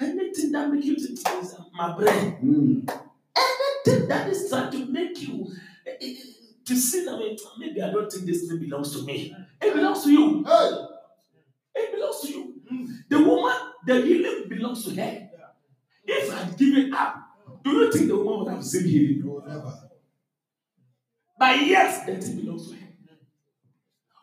[0.00, 1.18] anything that make you think
[1.76, 3.03] my brain, Mm.
[3.86, 5.46] Anything that is trying to make you
[5.86, 6.14] eh, eh,
[6.64, 9.34] to see that eh, maybe I don't think this thing belongs to me.
[9.60, 10.44] It belongs to you.
[10.44, 10.70] Hey.
[11.76, 12.54] It belongs to you.
[13.08, 13.56] The woman,
[13.86, 15.28] the healing belongs to her.
[16.06, 17.16] If I had given up,
[17.62, 19.22] do you think the woman would have received healing?
[19.24, 19.80] No, never.
[21.38, 22.88] But yes, the thing belongs to him.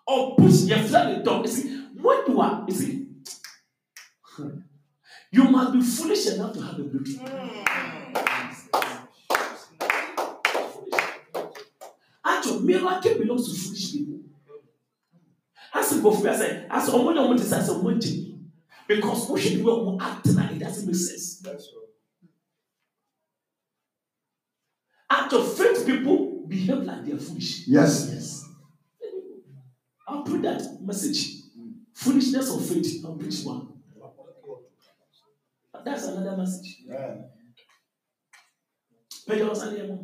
[0.08, 1.46] Or push your friend dog.
[1.46, 3.08] You see, when you are, you see,
[5.32, 7.26] you must be foolish enough to have a breakthrough.
[7.26, 8.01] Actually,
[12.64, 14.20] miracle belongs to foolish people.
[15.74, 18.32] Asiko fún mi ase ase ọmọ náà ọmọ ti sẹ ase ọmọ jẹ mi
[18.88, 21.28] because wọ́n ṣe ni wọ́n ọmọ act na it doesn't make sense.
[25.10, 27.68] Act of faith people behave like they're foolish.
[27.68, 28.10] Yes.
[28.14, 28.28] yes.
[30.08, 31.20] I'll put that message.
[31.94, 33.68] Foolishness of faith, I'll preach one.
[35.86, 36.70] That's another message.
[36.88, 37.16] Yeah.
[39.28, 39.96] Pẹ̀lú ọ̀sán ni ẹ̀ mú.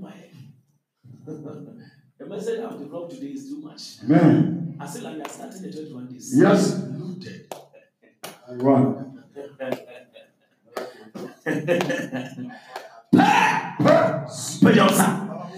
[2.17, 3.97] The message I've developed today is too much.
[4.03, 4.75] Amen.
[4.79, 6.33] I feel like we are starting the 21 days.
[6.35, 6.83] Yes.
[6.89, 7.53] Loaded.
[8.47, 9.23] One.
[14.61, 14.89] But you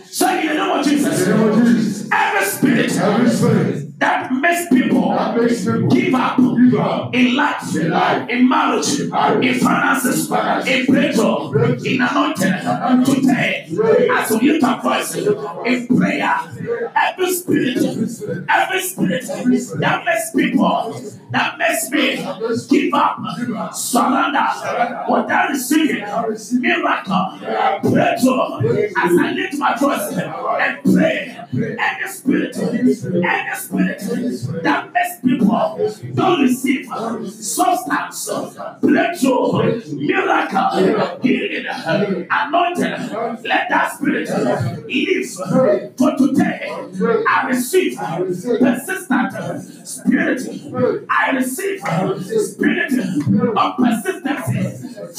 [0.06, 2.10] So in the name of Jesus, In the name of Jesus.
[2.12, 6.40] every spirit Every spirit that makes people that makes people give up
[7.14, 8.30] in life, In life.
[8.30, 13.06] in marriage, marriage, in finances, finances, in breakthrough, breakthrough, in anointing.
[13.06, 13.68] Today,
[14.12, 16.36] as we lift our voice in prayer,
[16.96, 17.78] every spirit,
[18.10, 19.24] spirit, every spirit
[19.80, 21.02] that makes people,
[21.32, 22.16] that makes me
[22.70, 23.18] give up,
[23.74, 24.48] surrender,
[25.10, 26.04] without receiving
[26.62, 27.40] miracle,
[27.84, 34.00] breakthrough, as I lift my voice and pray, any spirit, any spirit.
[34.64, 36.69] that makes people don't receive
[37.30, 38.30] substance,
[38.82, 41.66] breakthrough, miracle, healing,
[42.32, 44.30] anointing, let that spirit
[44.88, 45.90] live.
[45.98, 46.60] For today.
[47.28, 50.42] I receive persistent spirit.
[51.10, 52.94] I receive spirit
[53.58, 54.64] of persistency,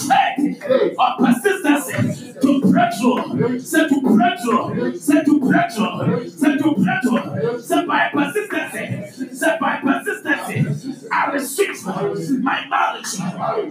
[0.09, 0.65] faith
[0.99, 2.33] of persistency.
[2.41, 9.57] To breakthrough, say to breakthrough, say to breakthrough, say to breakthrough, say by persistency, say
[9.61, 10.30] by persistency.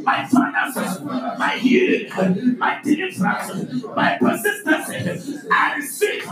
[0.03, 5.49] My finances, my healing, my deliverance, my persistency.
[5.51, 6.25] I receive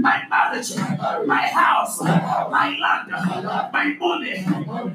[0.00, 0.76] my marriage,
[1.26, 4.44] my house, my land, my money,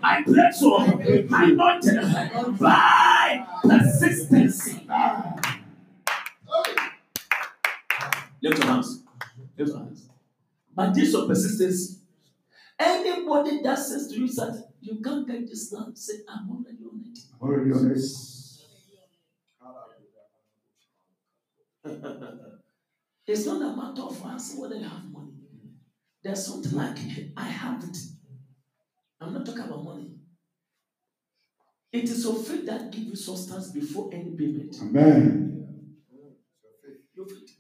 [0.01, 4.87] my breakthrough, my anointing by persistency.
[8.41, 9.03] Lift your hands.
[9.57, 10.09] Lift your hands.
[10.75, 12.01] But this your persistence.
[12.79, 16.76] Anybody that says to you that you can't get this land, say, I'm already
[17.41, 17.53] on it.
[17.53, 18.63] Already on this.
[23.27, 25.31] it's not a matter of asking whether you have money.
[26.23, 26.97] There's something like
[27.37, 27.97] I have it.
[29.21, 30.11] I'm not talking about money.
[31.91, 34.75] It is your faith that gives you substance before any payment.
[34.81, 35.95] Amen.
[37.15, 37.57] Your faith.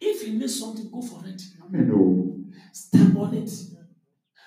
[0.00, 1.40] If you need something, go for it.
[1.64, 1.90] Amen.
[1.94, 2.36] Oh.
[2.72, 3.50] Step on it.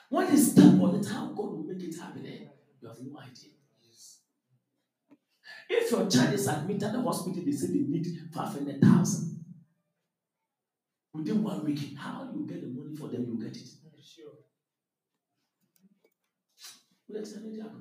[0.09, 2.45] When you step on it, how God will make it happen, eh?
[2.81, 3.48] you have no idea.
[5.69, 9.45] If your child is admitted at the hospital, they say they need 500,000.
[11.13, 13.67] Within one week, how you get the money for them, you get it.
[17.11, 17.75] Let's tell you the other.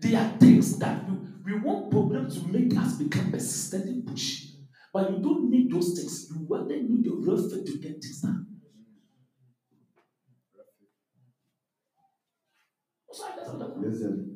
[0.00, 4.46] There are things that we, we want problems to make us become persistent and push.
[4.92, 6.28] But you don't need those things.
[6.30, 8.46] You rather need your real faith to get things done.
[13.12, 14.35] So I guess I'm not- Listen.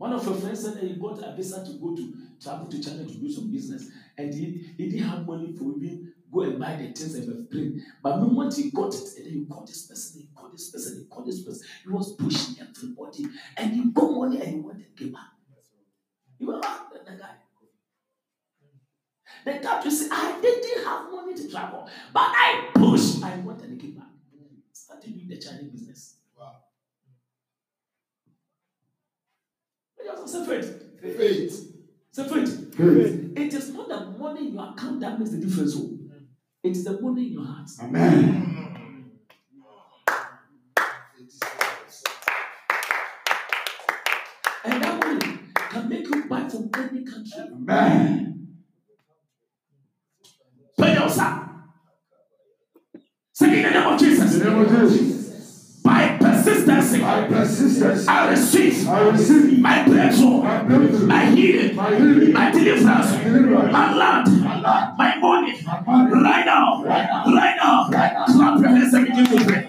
[0.00, 3.04] One of your friends said he got a visa to go to travel to China
[3.04, 6.76] to do some business, and he, he didn't have money for even go and buy
[6.76, 7.82] the things and have bring.
[8.02, 10.70] But the moment he got it, and then you call this person, you call this
[10.70, 11.66] person, you call this person.
[11.82, 13.26] He was pushing everybody,
[13.58, 15.22] and you got money and he went and gave back.
[16.38, 17.34] You remember the, the guy?
[19.44, 23.22] The guy to say, I didn't have money to travel, but I pushed.
[23.22, 24.06] I went and gave back.
[24.72, 26.14] Started doing the Chinese business.
[26.38, 26.56] Wow.
[29.96, 31.00] But you also say faith.
[31.00, 31.72] Faith.
[32.12, 32.74] Say faith.
[32.74, 33.32] Faith.
[33.36, 35.74] It is not the money in your account that makes the difference.
[35.76, 35.96] oh.
[36.62, 37.68] It is the money in your heart.
[37.82, 38.56] Amen.
[44.64, 47.42] And that money can make you buy from any country.
[47.52, 48.48] Amen.
[50.78, 51.46] Pay yourself.
[53.32, 54.38] Say in the name of In Jesus.
[54.38, 55.80] the name of Jesus.
[55.82, 61.94] By persistency, By persistence, I receive I receive my breakthrough, my breakthrough, my healing, my
[61.96, 65.60] healing, my deliverance, deliverance, my land, my land, my money.
[65.66, 66.22] my money.
[66.22, 67.24] Right now, Right now.
[67.34, 68.26] right now, Right now.
[68.26, 69.66] clap your hands and begin to pray.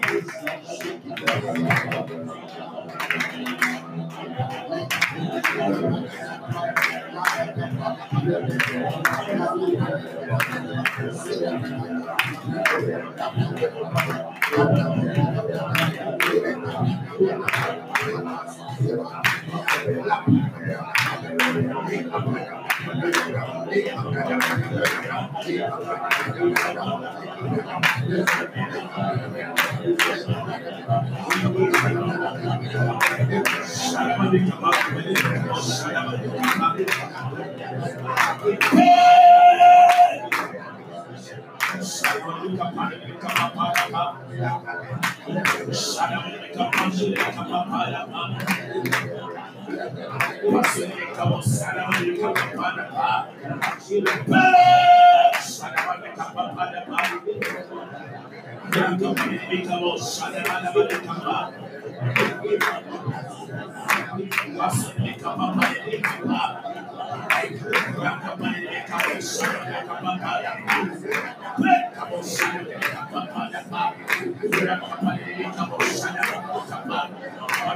[25.74, 26.11] Thank you.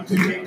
[0.07, 0.47] Persistent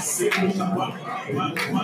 [0.00, 1.83] Segundo a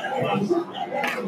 [1.23, 1.27] I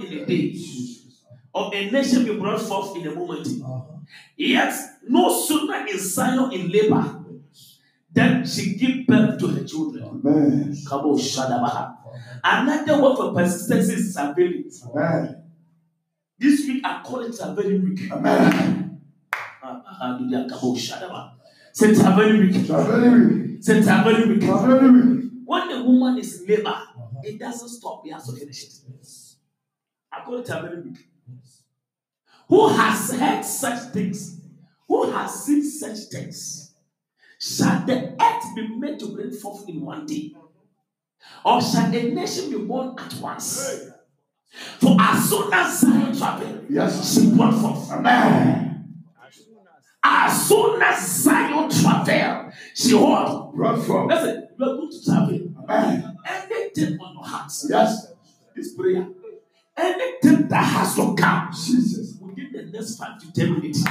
[0.00, 0.56] born in a day,
[1.52, 3.48] or a nation be brought forth in a moment?
[4.36, 4.74] Yet,
[5.08, 7.24] no sooner is Zion in labor
[8.12, 10.04] than she give birth to her children.
[10.24, 10.76] Amen.
[12.42, 14.16] Another word for persistency is.
[14.16, 15.42] Amen.
[16.38, 18.10] This week I call it stability week.
[18.10, 19.00] Amen.
[19.62, 20.18] Ah.
[20.18, 21.32] Kabo Shadaba.
[21.72, 23.62] Say stability week.
[23.62, 24.50] Say stability week.
[25.44, 26.80] When the woman is in labor,
[27.22, 28.02] it doesn't stop.
[28.04, 28.72] He has to finish it.
[30.24, 30.98] Call it stability week.
[32.48, 34.40] Who has heard such things?
[34.88, 36.74] Who has seen such things?
[37.38, 40.34] Shall the earth be made to bring forth in one day?
[41.44, 43.90] Or shall a nation be born at once?
[44.78, 47.14] For as soon as Zion traveled, Yes.
[47.14, 47.90] she brought forth.
[47.92, 49.04] Amen.
[50.02, 53.54] As soon as Zion traveled, she what?
[53.54, 54.08] Brought from.
[54.08, 55.40] Listen, you are going to travel.
[55.68, 56.16] Amen.
[56.26, 58.12] Anything on your hearts, Yes.
[58.56, 59.06] this prayer,
[59.80, 62.16] anything that has to come Jesus.
[62.20, 63.84] within the next five to ten minutes,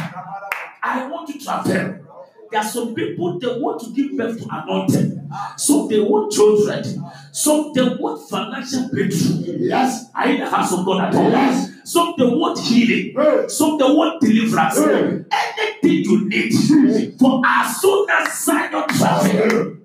[0.84, 2.06] I want to travel.
[2.52, 5.22] There are some people they want to give birth to anointed,
[5.56, 6.84] some they want children,
[7.32, 9.58] some they want financial breakthrough.
[9.60, 10.06] Yes.
[10.26, 11.30] You in the house of God at all?
[11.30, 11.70] Yes.
[11.84, 13.48] Some they want healing, Hey.
[13.50, 14.78] some they want deliverance.
[14.78, 15.26] Hey.
[15.32, 19.78] Anything you need, for as soon as Zion travel,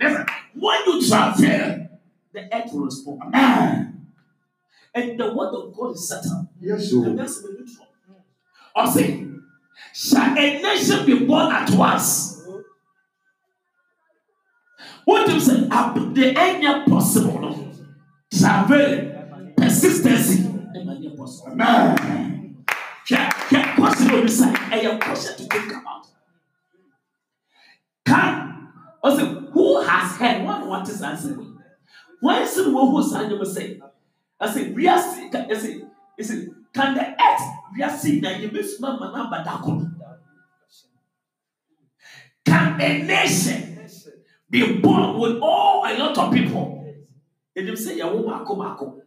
[0.00, 1.88] listen, when you travel,
[2.32, 3.22] the earth will respond.
[3.34, 3.95] Amen.
[4.96, 6.46] And the word of God is set up.
[6.58, 7.04] Yes, sir.
[7.04, 7.86] And that's the be neutral.
[8.74, 9.26] Or say,
[9.92, 12.42] shall a nation be born at once?
[15.04, 15.68] What do you say?
[15.70, 17.40] Up The end possible.
[17.40, 17.72] No?
[18.32, 20.46] Travail, persistency.
[20.46, 22.64] Amen.
[23.06, 24.56] Can possible be said?
[24.72, 26.06] And your question to think about.
[28.06, 28.68] Can
[29.04, 31.58] I say who has heard one what is answering?
[32.20, 33.82] Why is it who is answering?
[34.40, 35.88] Sɛ ɔsɛ wiase ka ɛsɛ
[36.20, 37.44] ɛsɛ can the earth
[37.76, 39.88] wiase na yɛ bɛ suma ma na ba da koro
[42.44, 43.78] can a nation
[44.50, 46.84] be born with all a lot of people
[47.56, 49.02] enim sɛ yɛwɔ baako baako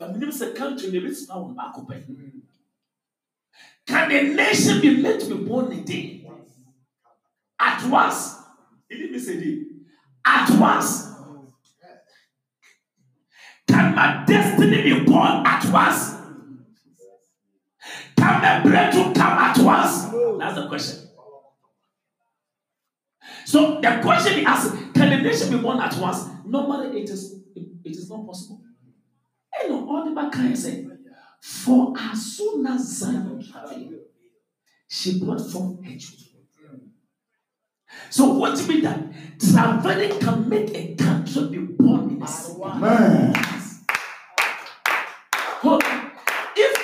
[0.00, 2.02] menim sɛ country na ebi suma wɔn baako pɛ.
[3.86, 6.26] Can a nation be made to be born a day?
[7.58, 8.38] At once.
[8.90, 9.62] Miss a day.
[10.24, 11.11] At once.
[13.72, 16.16] Can my destiny be born at once?
[18.18, 20.02] Can my breakthrough come at once?
[20.38, 21.08] That's the question.
[23.46, 26.28] So the question he asks, can a nation be born at once?
[26.44, 28.60] Normally it is it is not possible.
[29.62, 30.86] And all the back can say,
[31.40, 33.42] for as soon as Zion
[34.86, 36.92] she brought forth her children.
[38.10, 39.00] So what do you mean that
[39.40, 42.60] traveling can make a country be born in a city?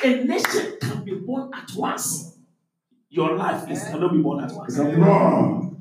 [0.09, 2.39] A nation can be born at once,
[3.11, 4.79] your life is cannot be born at once.
[4.79, 5.77] On.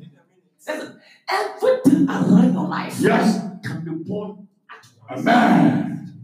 [1.30, 3.42] Everything around your life Yes.
[3.64, 5.22] can be born at once.
[5.22, 6.24] Amen.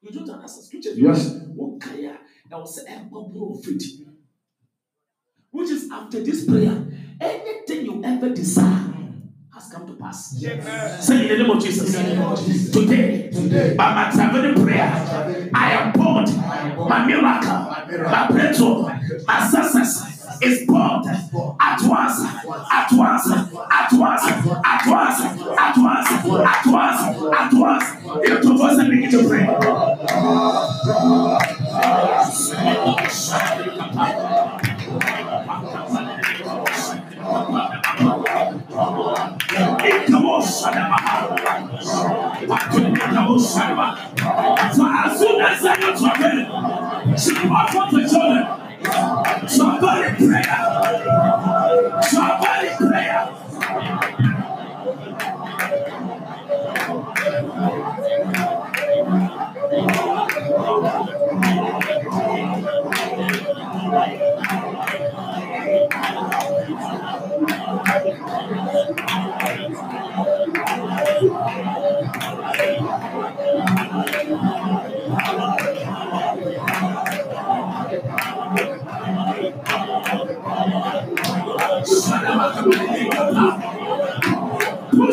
[0.00, 0.90] You don't understand scripture.
[0.94, 1.34] Yes.
[2.50, 4.00] That was a bubble of faith.
[5.50, 6.86] Which is after this prayer,
[7.20, 8.94] anything you ever desire
[9.68, 10.30] has come to pass.
[11.06, 11.94] Say in the name of Jesus.
[11.94, 12.72] Name of Jesus.
[12.72, 13.74] Today, Today.
[13.76, 16.24] by my traveling prayer, I am born.
[16.88, 18.82] My miracle, my breakthrough,
[19.26, 26.66] my success is born at once, at once, at once, at once, at once, at
[26.66, 27.00] once,
[27.34, 27.84] at once.
[28.28, 29.46] Lift your voice and begin to pray.
[40.58, 40.66] So
[44.90, 48.44] as soon as I am traveling, she walk up the children.
[49.48, 50.58] Somebody prayer.
[52.02, 52.57] Somebody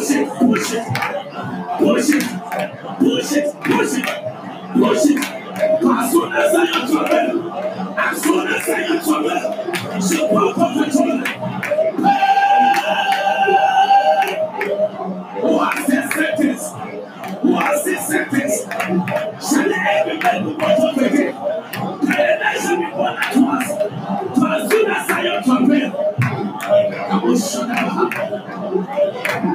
[0.05, 0.85] Push it, push it,
[1.79, 2.21] push it,
[2.99, 4.05] push it, push it,
[4.75, 5.17] push it.
[5.17, 7.49] As soon as I am traveling,
[7.97, 10.85] as soon as I am traveling, she walk up the.
[15.41, 16.63] Who has this sentence?
[17.41, 18.55] Who has this sentence?
[19.49, 21.33] Shall every man be born again?
[21.33, 23.69] Can I shall be born at once?
[24.45, 25.93] As soon as I am traveling,
[26.61, 29.54] I will shut up.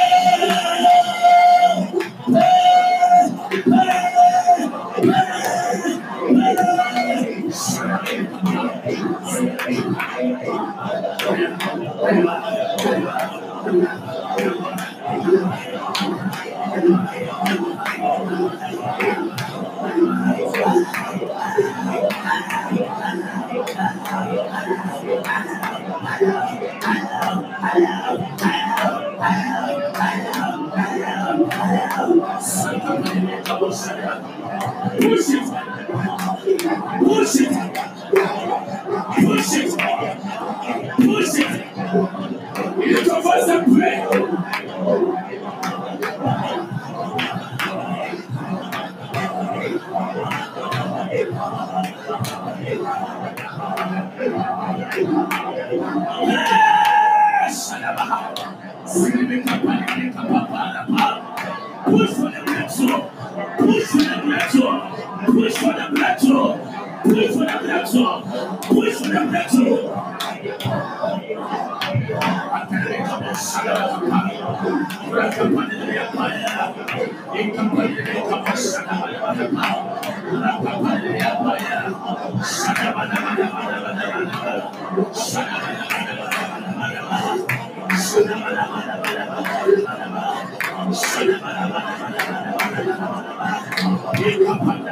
[94.65, 94.87] Thank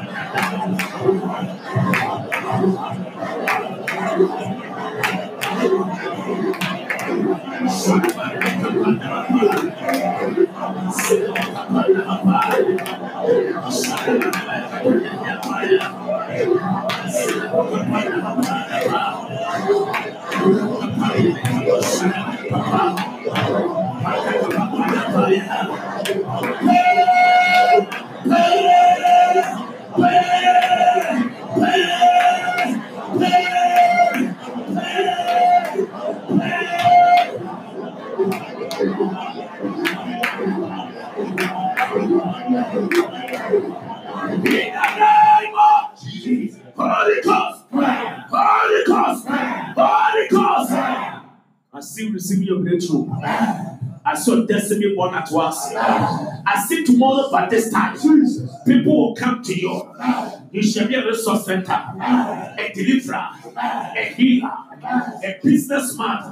[3.04, 3.09] you.
[55.20, 55.66] At once.
[55.74, 57.96] I see tomorrow by this time.
[58.66, 59.94] People will come to you.
[60.52, 64.52] You shall be a resource center, a deliverer, a healer,
[65.24, 66.22] a businessman,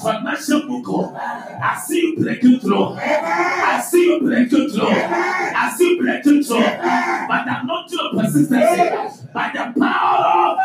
[0.00, 1.14] financial book.
[1.14, 2.94] I see you breaking through.
[2.98, 4.88] I see you breaking through.
[4.88, 6.60] I see you breaking through.
[6.60, 9.26] But I'm not your persistency.
[9.34, 10.58] By the power of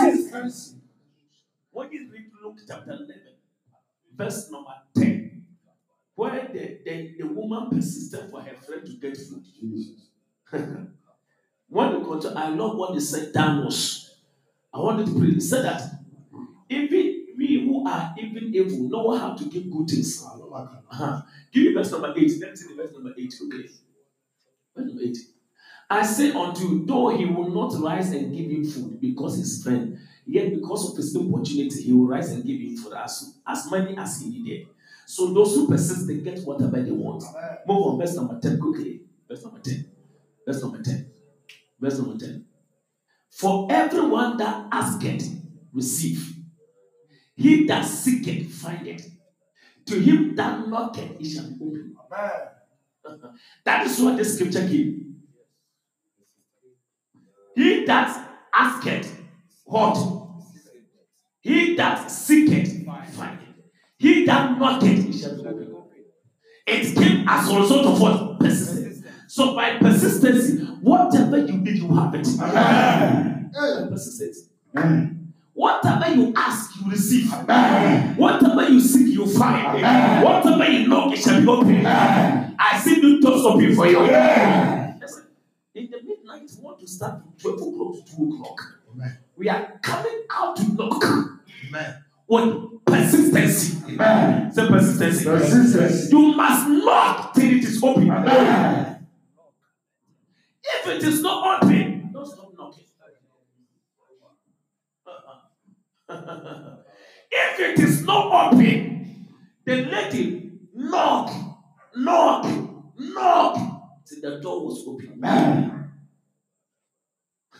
[0.00, 0.74] persistence.
[1.70, 3.08] When you read Luke chapter 11,
[4.16, 5.25] verse number 10,
[6.16, 9.44] where the, the, the woman persisted for her friend to get food.
[11.68, 14.14] when you go to, I love what they said, Daniels.
[14.72, 15.30] I wanted to pray.
[15.30, 15.82] He said that
[16.68, 20.24] even we who are even evil know how to give good things.
[20.24, 21.22] Uh-huh.
[21.52, 22.16] Give me verse number 8.
[22.16, 23.34] Let me see the verse number 8.
[23.44, 23.68] Okay.
[24.74, 25.16] Verse number 8.
[25.88, 29.62] I say unto you, though he will not rise and give him food because his
[29.62, 33.70] friend, yet because of his opportunity, he will rise and give him food as, as
[33.70, 34.66] many as he needed.
[35.06, 37.22] So those who persist, they get whatever they want.
[37.66, 39.02] Move on, verse number 10 quickly.
[39.28, 39.86] Verse number 10.
[40.46, 41.10] Verse number 10.
[41.80, 42.44] Verse number 10.
[43.30, 45.28] For everyone that asketh,
[45.72, 46.34] receive.
[47.36, 49.10] He that seeketh, findeth.
[49.86, 51.96] To him that knocketh, it shall be opened.
[53.64, 55.16] That is what the scripture came.
[57.54, 59.20] He that asketh,
[59.64, 59.96] what?
[61.40, 63.45] He that seeketh, findeth.
[63.98, 65.74] He that knocketh, it shall be opened.
[66.66, 68.40] It came as a result of what?
[68.40, 69.04] Persistence.
[69.28, 72.28] So by persistency, whatever you need, you have it.
[73.88, 74.48] Persistence.
[75.54, 77.30] Whatever you ask, you receive.
[77.30, 79.82] Whatever you seek, you find.
[80.22, 81.86] Whatever you knock, it shall be open.
[81.86, 84.00] I see new doors open for you.
[84.00, 85.26] Listen,
[85.74, 88.60] in the midnight, we want to start from 12 o'clock to 2 o'clock.
[89.36, 91.02] We are coming out to knock
[92.28, 93.76] with persistency.
[93.86, 95.24] Say persistency.
[95.24, 96.12] Persistence.
[96.12, 98.10] You must knock till it is open.
[100.68, 102.84] If it is not open, don't stop knocking.
[106.08, 106.76] Uh-uh.
[107.30, 109.28] if it is not open,
[109.64, 111.32] the lady knock,
[111.94, 112.44] knock,
[112.98, 113.56] knock
[114.06, 115.20] till the door was open.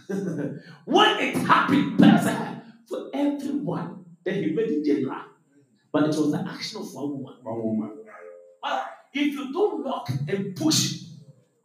[0.84, 1.98] when it happened,
[2.88, 5.22] for everyone, then he made it general.
[5.92, 7.34] But it was the action of one woman.
[7.42, 7.98] One woman.
[8.60, 11.04] But if you don't knock and push,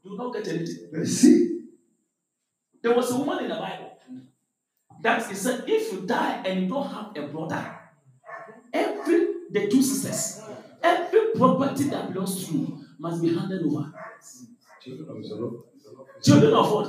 [0.04, 0.90] you will not get anything.
[0.94, 1.64] Let's see.
[2.82, 3.98] There was a woman in the Bible
[5.02, 7.80] that he said, if you die and you don't have a brother,
[8.72, 10.44] every the two sisters,
[10.82, 13.92] every property that belongs to you must be handed over.
[14.82, 15.66] Children of Zero.
[16.24, 16.88] Children of what?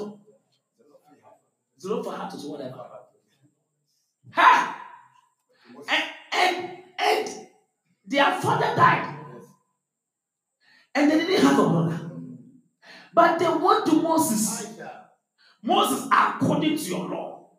[2.14, 2.86] Heart or whatever.
[4.32, 4.81] Ha!
[5.88, 7.46] And, and and
[8.06, 9.18] Their father died.
[10.94, 12.10] And they didn't have a brother.
[13.14, 14.66] But they went to Moses.
[15.62, 17.50] Moses, according to your law,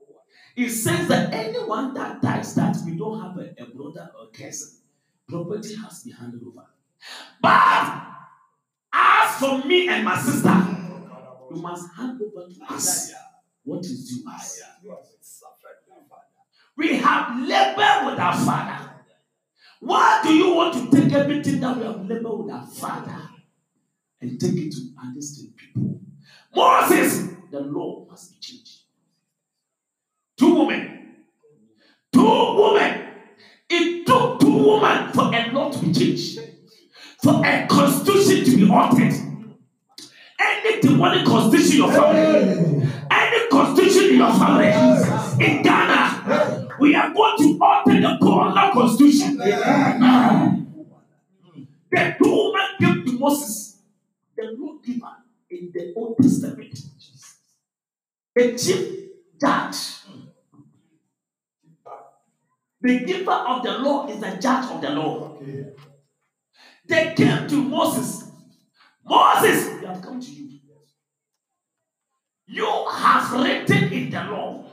[0.56, 4.77] it says that anyone that dies that we don't have a, a brother or cousin,
[5.27, 6.65] property has to be handed over.
[7.41, 8.03] But
[8.94, 10.49] as for me and my sister,
[11.49, 13.14] you must hand over to us
[13.64, 14.61] what is due us.
[16.77, 18.89] We have labored with our father.
[19.79, 23.21] Why do you want to take everything that we have labored with our father
[24.21, 25.99] and take it to understand people?
[26.55, 28.79] Moses, the law must be changed.
[30.37, 31.15] Two women.
[32.11, 33.07] Two women.
[33.69, 36.39] It took two women for a law to be changed.
[37.21, 39.13] For a constitution to be altered.
[40.39, 44.67] Any demonic constitution in your family, any constitution in your family,
[45.45, 45.93] in Ghana,
[46.84, 49.38] we are going to alter the Corona constitution.
[49.38, 50.65] The
[52.22, 53.77] two women came to Moses,
[54.35, 55.15] the lawgiver
[55.49, 56.77] in the Old Testament,
[58.35, 59.77] the chief judge.
[62.81, 65.38] The giver of the law is the judge of the law.
[66.85, 68.30] They came to Moses.
[69.05, 70.60] Moses, we have come to you.
[72.45, 74.65] You have written in the law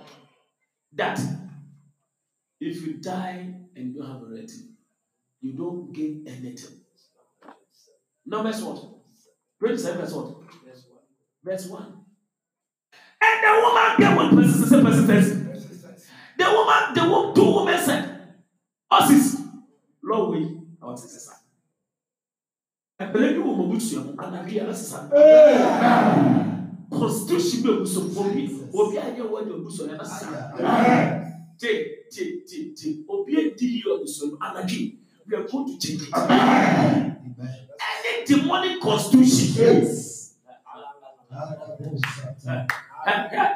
[0.92, 1.20] that
[2.60, 4.66] If you die and don't have a relative,
[5.40, 6.76] you don't gain anything.
[8.26, 8.84] Numbers what?
[9.58, 10.34] 27 verse what?
[11.42, 11.82] Verse 1.
[13.22, 15.52] And the woman gave one person, person, person.
[16.38, 18.34] The woman, the woman, two women said,
[18.90, 19.40] Us is
[20.02, 21.32] Lord, we our sister.
[22.98, 25.04] I ni wọ́n mọ̀ bú tuyẹ̀ mọ́, ànàbí yàrá sísan.
[26.90, 28.42] Constitution bẹ́ẹ̀ bú sọ fún mi,
[28.78, 30.32] òbí àyẹ̀wò ẹ̀dẹ̀ bú sọ yàrá sísan.
[31.60, 35.00] Jẹ́ tie tie tie obi edi yi mu anadwo
[35.30, 36.08] we are going to change it.
[36.14, 37.16] Any
[38.26, 39.86] demonic constitution.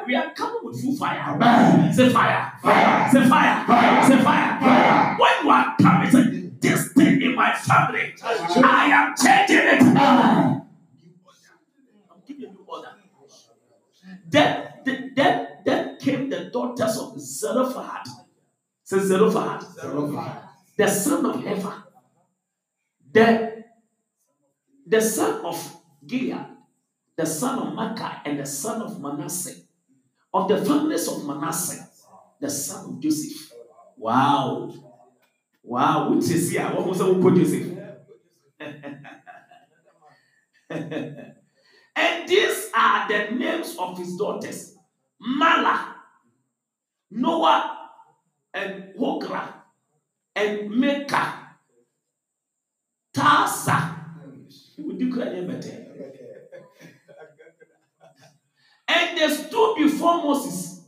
[0.07, 1.91] We are coming with full fire.
[1.93, 2.53] Say fire.
[2.61, 3.65] Fire say fire.
[4.07, 4.59] Say fire.
[4.61, 6.23] Fire when you are coming say
[6.61, 9.81] this thing in my family I am changing it.
[14.27, 14.67] Then,
[15.15, 18.07] then, then, came the daughters of Zelophehad.
[18.87, 19.65] Zelophehad.
[20.77, 21.83] The son of Hepher.
[23.11, 23.63] The,
[24.85, 26.45] the son of Gilead.
[27.15, 29.55] The son of Makkah and the son of Manasseh.
[30.33, 31.87] Of the families of Manasseh.
[32.39, 33.53] The son of Joseph.
[33.97, 34.73] Wow.
[35.63, 36.09] Wow.
[36.11, 36.65] Which is here?
[36.65, 37.71] What was the Joseph?
[41.95, 44.75] and these are the names of his daughters
[45.21, 45.95] Mahlah,
[47.11, 47.74] Noah,
[48.55, 49.53] and Hogra,
[50.33, 51.39] and Mecca,
[53.13, 53.91] Tasa.
[58.87, 60.87] And they stood before Moses,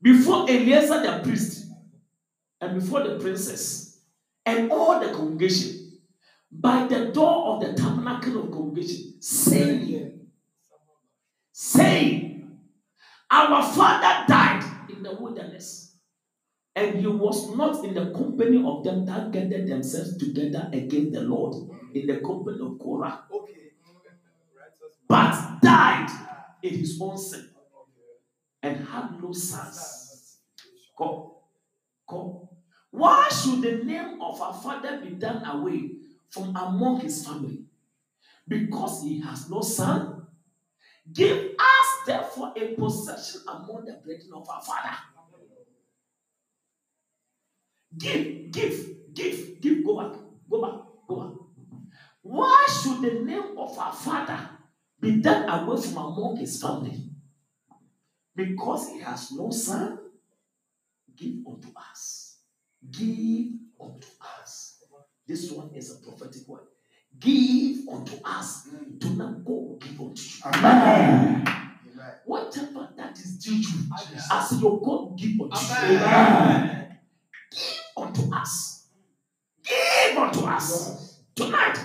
[0.00, 1.66] before Eleazar the priest,
[2.60, 4.00] and before the princess,
[4.46, 5.98] and all the congregation
[6.52, 10.20] by the door of the tabernacle of congregation, saying,
[11.52, 12.58] saying,
[13.30, 14.59] Our father died
[15.00, 15.96] in the wilderness,
[16.76, 21.22] and he was not in the company of them that gathered themselves together against the
[21.22, 21.56] Lord,
[21.94, 23.24] in the company of Korah,
[25.08, 26.08] but died
[26.62, 27.48] in his own sin
[28.62, 30.38] and had no sons.
[30.96, 31.32] Come,
[32.08, 32.48] come.
[32.90, 35.92] Why should the name of our father be done away
[36.28, 37.64] from among his family?
[38.46, 40.19] Because he has no son.
[41.12, 44.96] Give us therefore a possession among the brethren of our father.
[47.96, 51.38] Give, give, give, give, go back, go back, go back.
[52.22, 54.48] Why should the name of our father
[55.00, 57.10] be done away from among his family?
[58.36, 59.98] Because he has no son.
[61.16, 62.38] Give unto us.
[62.90, 63.48] Give
[63.80, 64.06] unto
[64.42, 64.84] us.
[65.26, 66.69] This one is a prophetic word.
[67.20, 68.68] Give unto us.
[68.98, 70.42] Do not go give unto you.
[70.46, 71.44] Amen.
[72.24, 73.90] Whatever that is due you,
[74.32, 75.98] as your God give unto you.
[75.98, 76.98] Amen.
[77.50, 78.86] Give unto us.
[79.62, 81.20] Give unto us.
[81.34, 81.78] Tonight,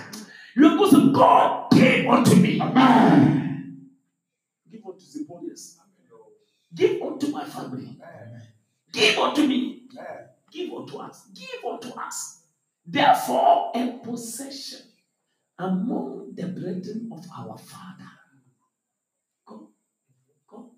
[0.54, 2.60] you are going to say, God gave unto me.
[2.60, 3.90] Amen.
[4.70, 5.78] Give unto Zipponius.
[6.74, 7.98] Give unto my family.
[8.90, 9.82] Give unto me.
[10.50, 11.26] Give unto us.
[11.34, 12.42] Give unto us.
[12.86, 14.80] Therefore, a possession
[15.58, 18.10] among the brethren of our father.
[19.46, 19.70] Go.
[20.48, 20.70] Go.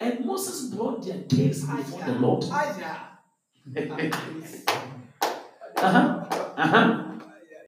[0.00, 2.44] And Moses brought their case before the Lord.
[5.78, 6.24] Uh-huh.
[6.56, 7.05] Uh-huh.